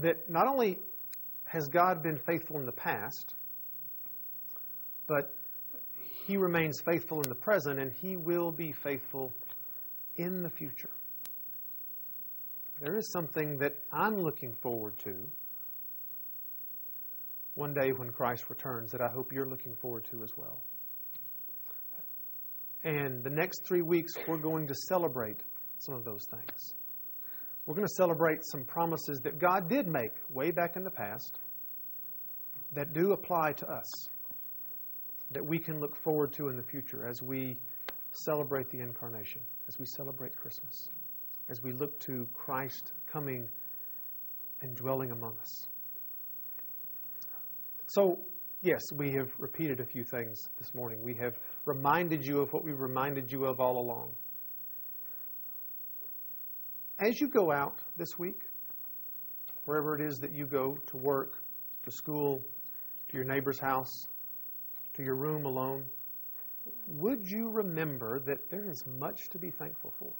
that 0.02 0.28
not 0.28 0.46
only 0.46 0.78
has 1.44 1.66
God 1.68 2.02
been 2.02 2.18
faithful 2.18 2.58
in 2.58 2.66
the 2.66 2.72
past, 2.72 3.34
but 5.06 5.34
He 6.26 6.36
remains 6.36 6.82
faithful 6.84 7.22
in 7.22 7.28
the 7.28 7.34
present 7.34 7.80
and 7.80 7.92
He 7.92 8.16
will 8.16 8.52
be 8.52 8.72
faithful 8.72 9.32
in 10.16 10.42
the 10.42 10.50
future. 10.50 10.90
There 12.80 12.96
is 12.96 13.10
something 13.10 13.58
that 13.58 13.74
I'm 13.90 14.18
looking 14.18 14.54
forward 14.60 14.98
to 15.04 15.14
one 17.54 17.72
day 17.72 17.90
when 17.96 18.10
Christ 18.10 18.50
returns 18.50 18.92
that 18.92 19.00
I 19.00 19.08
hope 19.08 19.32
you're 19.32 19.48
looking 19.48 19.74
forward 19.76 20.04
to 20.10 20.22
as 20.22 20.36
well. 20.36 20.60
And 22.84 23.24
the 23.24 23.30
next 23.30 23.66
three 23.66 23.82
weeks, 23.82 24.12
we're 24.28 24.36
going 24.36 24.66
to 24.68 24.74
celebrate 24.88 25.42
some 25.78 25.94
of 25.94 26.04
those 26.04 26.26
things. 26.30 26.74
We're 27.64 27.74
going 27.74 27.86
to 27.86 27.94
celebrate 27.96 28.40
some 28.44 28.64
promises 28.64 29.20
that 29.24 29.38
God 29.38 29.68
did 29.68 29.88
make 29.88 30.12
way 30.30 30.50
back 30.50 30.76
in 30.76 30.84
the 30.84 30.90
past 30.90 31.38
that 32.74 32.92
do 32.92 33.12
apply 33.12 33.54
to 33.54 33.66
us, 33.66 34.08
that 35.32 35.44
we 35.44 35.58
can 35.58 35.80
look 35.80 35.96
forward 35.96 36.32
to 36.34 36.48
in 36.48 36.56
the 36.56 36.62
future 36.62 37.08
as 37.08 37.22
we 37.22 37.56
celebrate 38.12 38.70
the 38.70 38.80
incarnation, 38.80 39.40
as 39.66 39.78
we 39.78 39.86
celebrate 39.96 40.36
Christmas, 40.36 40.90
as 41.48 41.62
we 41.62 41.72
look 41.72 41.98
to 42.00 42.26
Christ 42.34 42.92
coming 43.06 43.48
and 44.62 44.74
dwelling 44.76 45.10
among 45.10 45.38
us. 45.38 45.66
So, 47.88 48.18
yes, 48.62 48.80
we 48.94 49.12
have 49.12 49.30
repeated 49.38 49.80
a 49.80 49.84
few 49.84 50.04
things 50.04 50.38
this 50.58 50.74
morning. 50.74 51.02
We 51.02 51.14
have 51.14 51.34
reminded 51.64 52.24
you 52.24 52.40
of 52.40 52.52
what 52.52 52.64
we 52.64 52.72
reminded 52.72 53.30
you 53.30 53.44
of 53.44 53.60
all 53.60 53.78
along. 53.78 54.10
As 56.98 57.20
you 57.20 57.28
go 57.28 57.52
out 57.52 57.78
this 57.96 58.18
week, 58.18 58.40
wherever 59.66 59.94
it 59.94 60.06
is 60.06 60.18
that 60.18 60.32
you 60.32 60.46
go 60.46 60.78
to 60.86 60.96
work, 60.96 61.38
to 61.84 61.90
school, 61.90 62.42
to 63.08 63.16
your 63.16 63.24
neighbor's 63.24 63.60
house, 63.60 64.06
to 64.94 65.02
your 65.02 65.16
room 65.16 65.44
alone, 65.44 65.84
would 66.88 67.20
you 67.22 67.50
remember 67.50 68.20
that 68.20 68.50
there 68.50 68.68
is 68.68 68.82
much 68.98 69.28
to 69.30 69.38
be 69.38 69.50
thankful 69.50 69.92
for? 69.98 70.12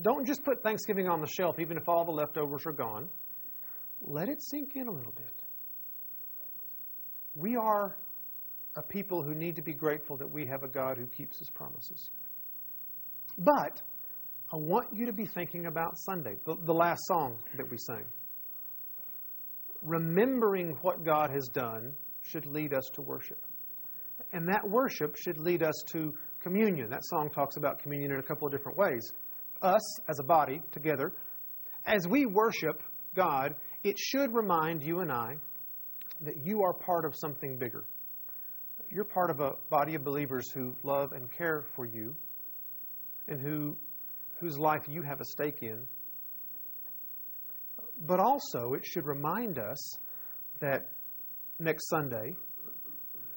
Don't 0.00 0.26
just 0.26 0.44
put 0.44 0.62
Thanksgiving 0.62 1.08
on 1.08 1.20
the 1.20 1.26
shelf, 1.26 1.58
even 1.58 1.76
if 1.76 1.88
all 1.88 2.04
the 2.04 2.12
leftovers 2.12 2.62
are 2.66 2.72
gone. 2.72 3.08
Let 4.00 4.28
it 4.28 4.42
sink 4.42 4.76
in 4.76 4.86
a 4.86 4.92
little 4.92 5.12
bit. 5.12 5.32
We 7.34 7.56
are 7.56 7.96
a 8.76 8.82
people 8.82 9.22
who 9.22 9.34
need 9.34 9.56
to 9.56 9.62
be 9.62 9.74
grateful 9.74 10.16
that 10.16 10.30
we 10.30 10.46
have 10.46 10.62
a 10.62 10.68
God 10.68 10.98
who 10.98 11.06
keeps 11.06 11.38
his 11.38 11.50
promises. 11.50 12.10
But 13.38 13.82
I 14.52 14.56
want 14.56 14.88
you 14.92 15.04
to 15.06 15.12
be 15.12 15.26
thinking 15.26 15.66
about 15.66 15.98
Sunday, 15.98 16.36
the, 16.44 16.56
the 16.64 16.72
last 16.72 17.00
song 17.06 17.36
that 17.56 17.68
we 17.68 17.76
sang. 17.76 18.04
Remembering 19.82 20.76
what 20.82 21.04
God 21.04 21.30
has 21.30 21.48
done 21.48 21.92
should 22.22 22.46
lead 22.46 22.72
us 22.72 22.84
to 22.94 23.02
worship. 23.02 23.38
And 24.32 24.48
that 24.48 24.68
worship 24.68 25.16
should 25.16 25.38
lead 25.38 25.62
us 25.62 25.74
to 25.92 26.14
communion. 26.40 26.88
That 26.90 27.04
song 27.04 27.30
talks 27.30 27.56
about 27.56 27.80
communion 27.80 28.12
in 28.12 28.18
a 28.18 28.22
couple 28.22 28.46
of 28.46 28.52
different 28.52 28.76
ways. 28.78 29.12
Us, 29.62 30.00
as 30.08 30.18
a 30.20 30.22
body, 30.24 30.62
together, 30.72 31.12
as 31.86 32.06
we 32.06 32.26
worship 32.26 32.82
God, 33.14 33.54
it 33.82 33.98
should 33.98 34.32
remind 34.34 34.82
you 34.82 35.00
and 35.00 35.10
I 35.10 35.36
that 36.20 36.44
you 36.44 36.62
are 36.62 36.72
part 36.72 37.04
of 37.04 37.14
something 37.16 37.56
bigger. 37.58 37.84
You're 38.90 39.04
part 39.04 39.30
of 39.30 39.40
a 39.40 39.52
body 39.70 39.94
of 39.94 40.04
believers 40.04 40.50
who 40.50 40.74
love 40.82 41.12
and 41.12 41.30
care 41.30 41.64
for 41.74 41.86
you 41.86 42.14
and 43.26 43.40
who, 43.40 43.76
whose 44.40 44.58
life 44.58 44.82
you 44.88 45.02
have 45.02 45.20
a 45.20 45.24
stake 45.24 45.62
in. 45.62 45.86
But 48.06 48.20
also, 48.20 48.74
it 48.74 48.86
should 48.86 49.06
remind 49.06 49.58
us 49.58 49.98
that 50.60 50.90
next 51.58 51.88
Sunday, 51.88 52.36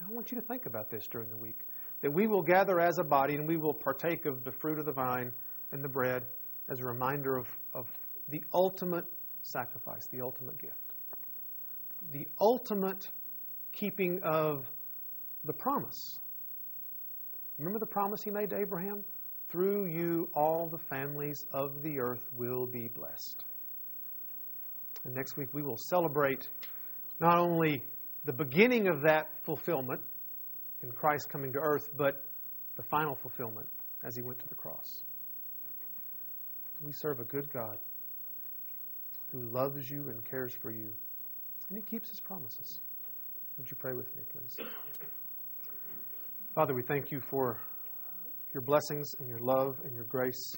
I 0.08 0.12
want 0.14 0.32
you 0.32 0.40
to 0.40 0.46
think 0.48 0.66
about 0.66 0.90
this 0.90 1.08
during 1.08 1.30
the 1.30 1.38
week, 1.38 1.60
that 2.02 2.12
we 2.12 2.28
will 2.28 2.42
gather 2.42 2.80
as 2.80 2.98
a 2.98 3.04
body 3.04 3.36
and 3.36 3.48
we 3.48 3.58
will 3.58 3.74
partake 3.74 4.26
of 4.26 4.44
the 4.44 4.52
fruit 4.52 4.80
of 4.80 4.86
the 4.86 4.92
vine 4.92 5.32
and 5.72 5.84
the 5.84 5.90
bread 5.90 6.24
as 6.70 6.80
a 6.80 6.84
reminder 6.84 7.38
of, 7.38 7.48
of 7.74 7.88
the 8.30 8.42
ultimate 8.54 9.06
sacrifice, 9.42 10.08
the 10.12 10.22
ultimate 10.22 10.58
gift, 10.58 10.76
the 12.12 12.28
ultimate 12.40 13.08
keeping 13.72 14.22
of 14.24 14.66
the 15.44 15.54
promise. 15.54 16.20
Remember 17.58 17.80
the 17.80 17.86
promise 17.86 18.22
he 18.24 18.32
made 18.32 18.50
to 18.50 18.58
Abraham? 18.58 19.04
Through 19.50 19.88
you, 19.88 20.30
all 20.34 20.68
the 20.68 20.78
families 20.78 21.46
of 21.52 21.84
the 21.84 22.00
earth 22.00 22.26
will 22.36 22.66
be 22.66 22.88
blessed. 22.88 23.44
And 25.04 25.14
next 25.14 25.36
week, 25.36 25.50
we 25.54 25.62
will 25.62 25.78
celebrate 25.90 26.48
not 27.20 27.38
only 27.38 27.84
the 28.26 28.34
beginning 28.34 28.88
of 28.88 29.02
that 29.02 29.30
fulfillment 29.44 30.02
in 30.84 30.92
Christ 30.92 31.28
coming 31.30 31.52
to 31.54 31.60
earth, 31.60 31.90
but 31.98 32.24
the 32.78 32.84
final 32.84 33.16
fulfillment 33.16 33.68
as 34.04 34.16
he 34.16 34.22
went 34.22 34.40
to 34.40 34.48
the 34.48 34.56
cross. 34.56 35.04
We 36.84 36.92
serve 36.92 37.20
a 37.20 37.24
good 37.24 37.52
God 37.52 37.78
who 39.32 39.42
loves 39.42 39.90
you 39.90 40.10
and 40.10 40.24
cares 40.30 40.54
for 40.62 40.72
you, 40.72 40.92
and 41.70 41.78
he 41.78 41.84
keeps 41.84 42.10
his 42.10 42.20
promises. 42.20 42.80
Would 43.58 43.70
you 43.70 43.78
pray 43.78 43.94
with 43.94 44.08
me, 44.16 44.24
please? 44.32 44.68
Father, 46.56 46.74
we 46.74 46.82
thank 46.82 47.12
you 47.12 47.22
for 47.30 47.60
your 48.54 48.62
blessings 48.62 49.14
and 49.20 49.30
your 49.30 49.40
love 49.40 49.78
and 49.86 49.94
your 49.94 50.04
grace 50.06 50.54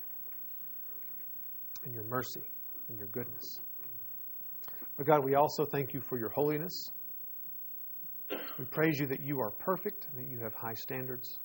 and 1.86 1.94
your 1.94 2.04
mercy 2.04 2.44
and 2.90 2.98
your 2.98 3.08
goodness. 3.08 3.60
But 4.98 5.06
God, 5.06 5.24
we 5.24 5.36
also 5.36 5.66
thank 5.66 5.94
you 5.94 6.02
for 6.02 6.18
your 6.18 6.30
holiness. 6.30 6.90
We 8.58 8.66
praise 8.66 9.00
you 9.00 9.08
that 9.08 9.22
you 9.22 9.40
are 9.42 9.52
perfect 9.52 10.08
and 10.08 10.24
that 10.24 10.32
you 10.32 10.40
have 10.40 10.54
high 10.54 10.76
standards. 10.76 11.40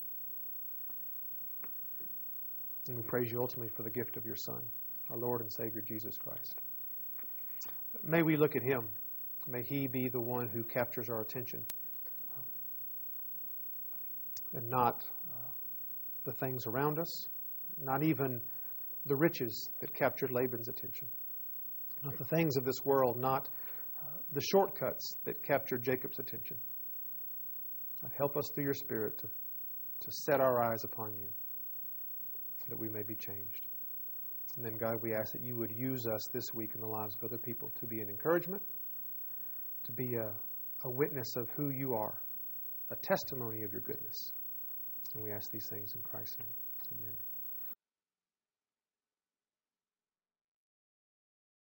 And 2.89 2.97
we 2.97 3.03
praise 3.03 3.31
you 3.31 3.41
ultimately 3.41 3.71
for 3.77 3.83
the 3.83 3.91
gift 3.91 4.17
of 4.17 4.25
your 4.25 4.37
Son, 4.37 4.61
our 5.11 5.19
Lord 5.19 5.43
and 5.43 5.53
Savior, 5.53 5.83
Jesus 5.83 6.17
Christ. 6.17 6.61
May 8.03 8.23
we 8.23 8.37
look 8.37 8.57
at 8.57 8.63
him. 8.63 8.89
May 9.47 9.63
he 9.63 9.87
be 9.87 10.09
the 10.09 10.21
one 10.21 10.49
who 10.49 10.63
captures 10.63 11.09
our 11.09 11.21
attention 11.21 11.65
and 14.55 14.69
not 14.71 15.05
uh, 15.31 15.37
the 16.25 16.33
things 16.33 16.67
around 16.67 16.99
us, 16.99 17.27
not 17.83 18.03
even 18.03 18.41
the 19.07 19.17
riches 19.17 19.71
that 19.81 19.95
captured 19.95 20.31
Laban's 20.31 20.69
attention, 20.69 21.07
not 22.05 22.17
the 22.19 22.25
things 22.25 22.57
of 22.57 22.65
this 22.65 22.85
world, 22.85 23.19
not 23.19 23.49
uh, 24.01 24.07
the 24.33 24.41
shortcuts 24.41 25.17
that 25.25 25.43
captured 25.43 25.83
Jacob's 25.83 26.19
attention. 26.19 26.57
Help 28.17 28.37
us 28.37 28.51
through 28.55 28.65
your 28.65 28.75
Spirit 28.75 29.19
to, 29.19 29.27
to 29.27 30.13
set 30.13 30.41
our 30.41 30.63
eyes 30.63 30.85
upon 30.85 31.13
you, 31.13 31.29
that 32.69 32.79
we 32.79 32.89
may 32.89 33.03
be 33.03 33.15
changed. 33.15 33.67
And 34.57 34.65
then, 34.65 34.77
God, 34.77 35.03
we 35.03 35.15
ask 35.15 35.33
that 35.33 35.43
you 35.43 35.57
would 35.57 35.71
use 35.71 36.07
us 36.07 36.21
this 36.33 36.53
week 36.53 36.71
in 36.75 36.81
the 36.81 36.87
lives 36.87 37.15
of 37.15 37.25
other 37.25 37.39
people 37.39 37.71
to 37.81 37.87
be 37.87 38.01
an 38.01 38.09
encouragement, 38.09 38.63
to 39.85 39.93
be 39.93 40.17
a, 40.17 40.33
a 40.85 40.91
witness 40.91 41.37
of 41.37 41.49
who 41.57 41.71
you 41.71 41.95
are, 41.95 42.21
a 42.91 42.97
testimony 42.97 43.63
of 43.63 43.73
your 43.73 43.83
goodness. 43.83 44.33
And 45.15 45.23
we 45.23 45.31
ask 45.31 45.51
these 45.51 45.69
things 45.69 45.95
in 45.95 46.03
Christ's 46.03 46.39
name. 46.39 47.01
Amen. 47.01 47.28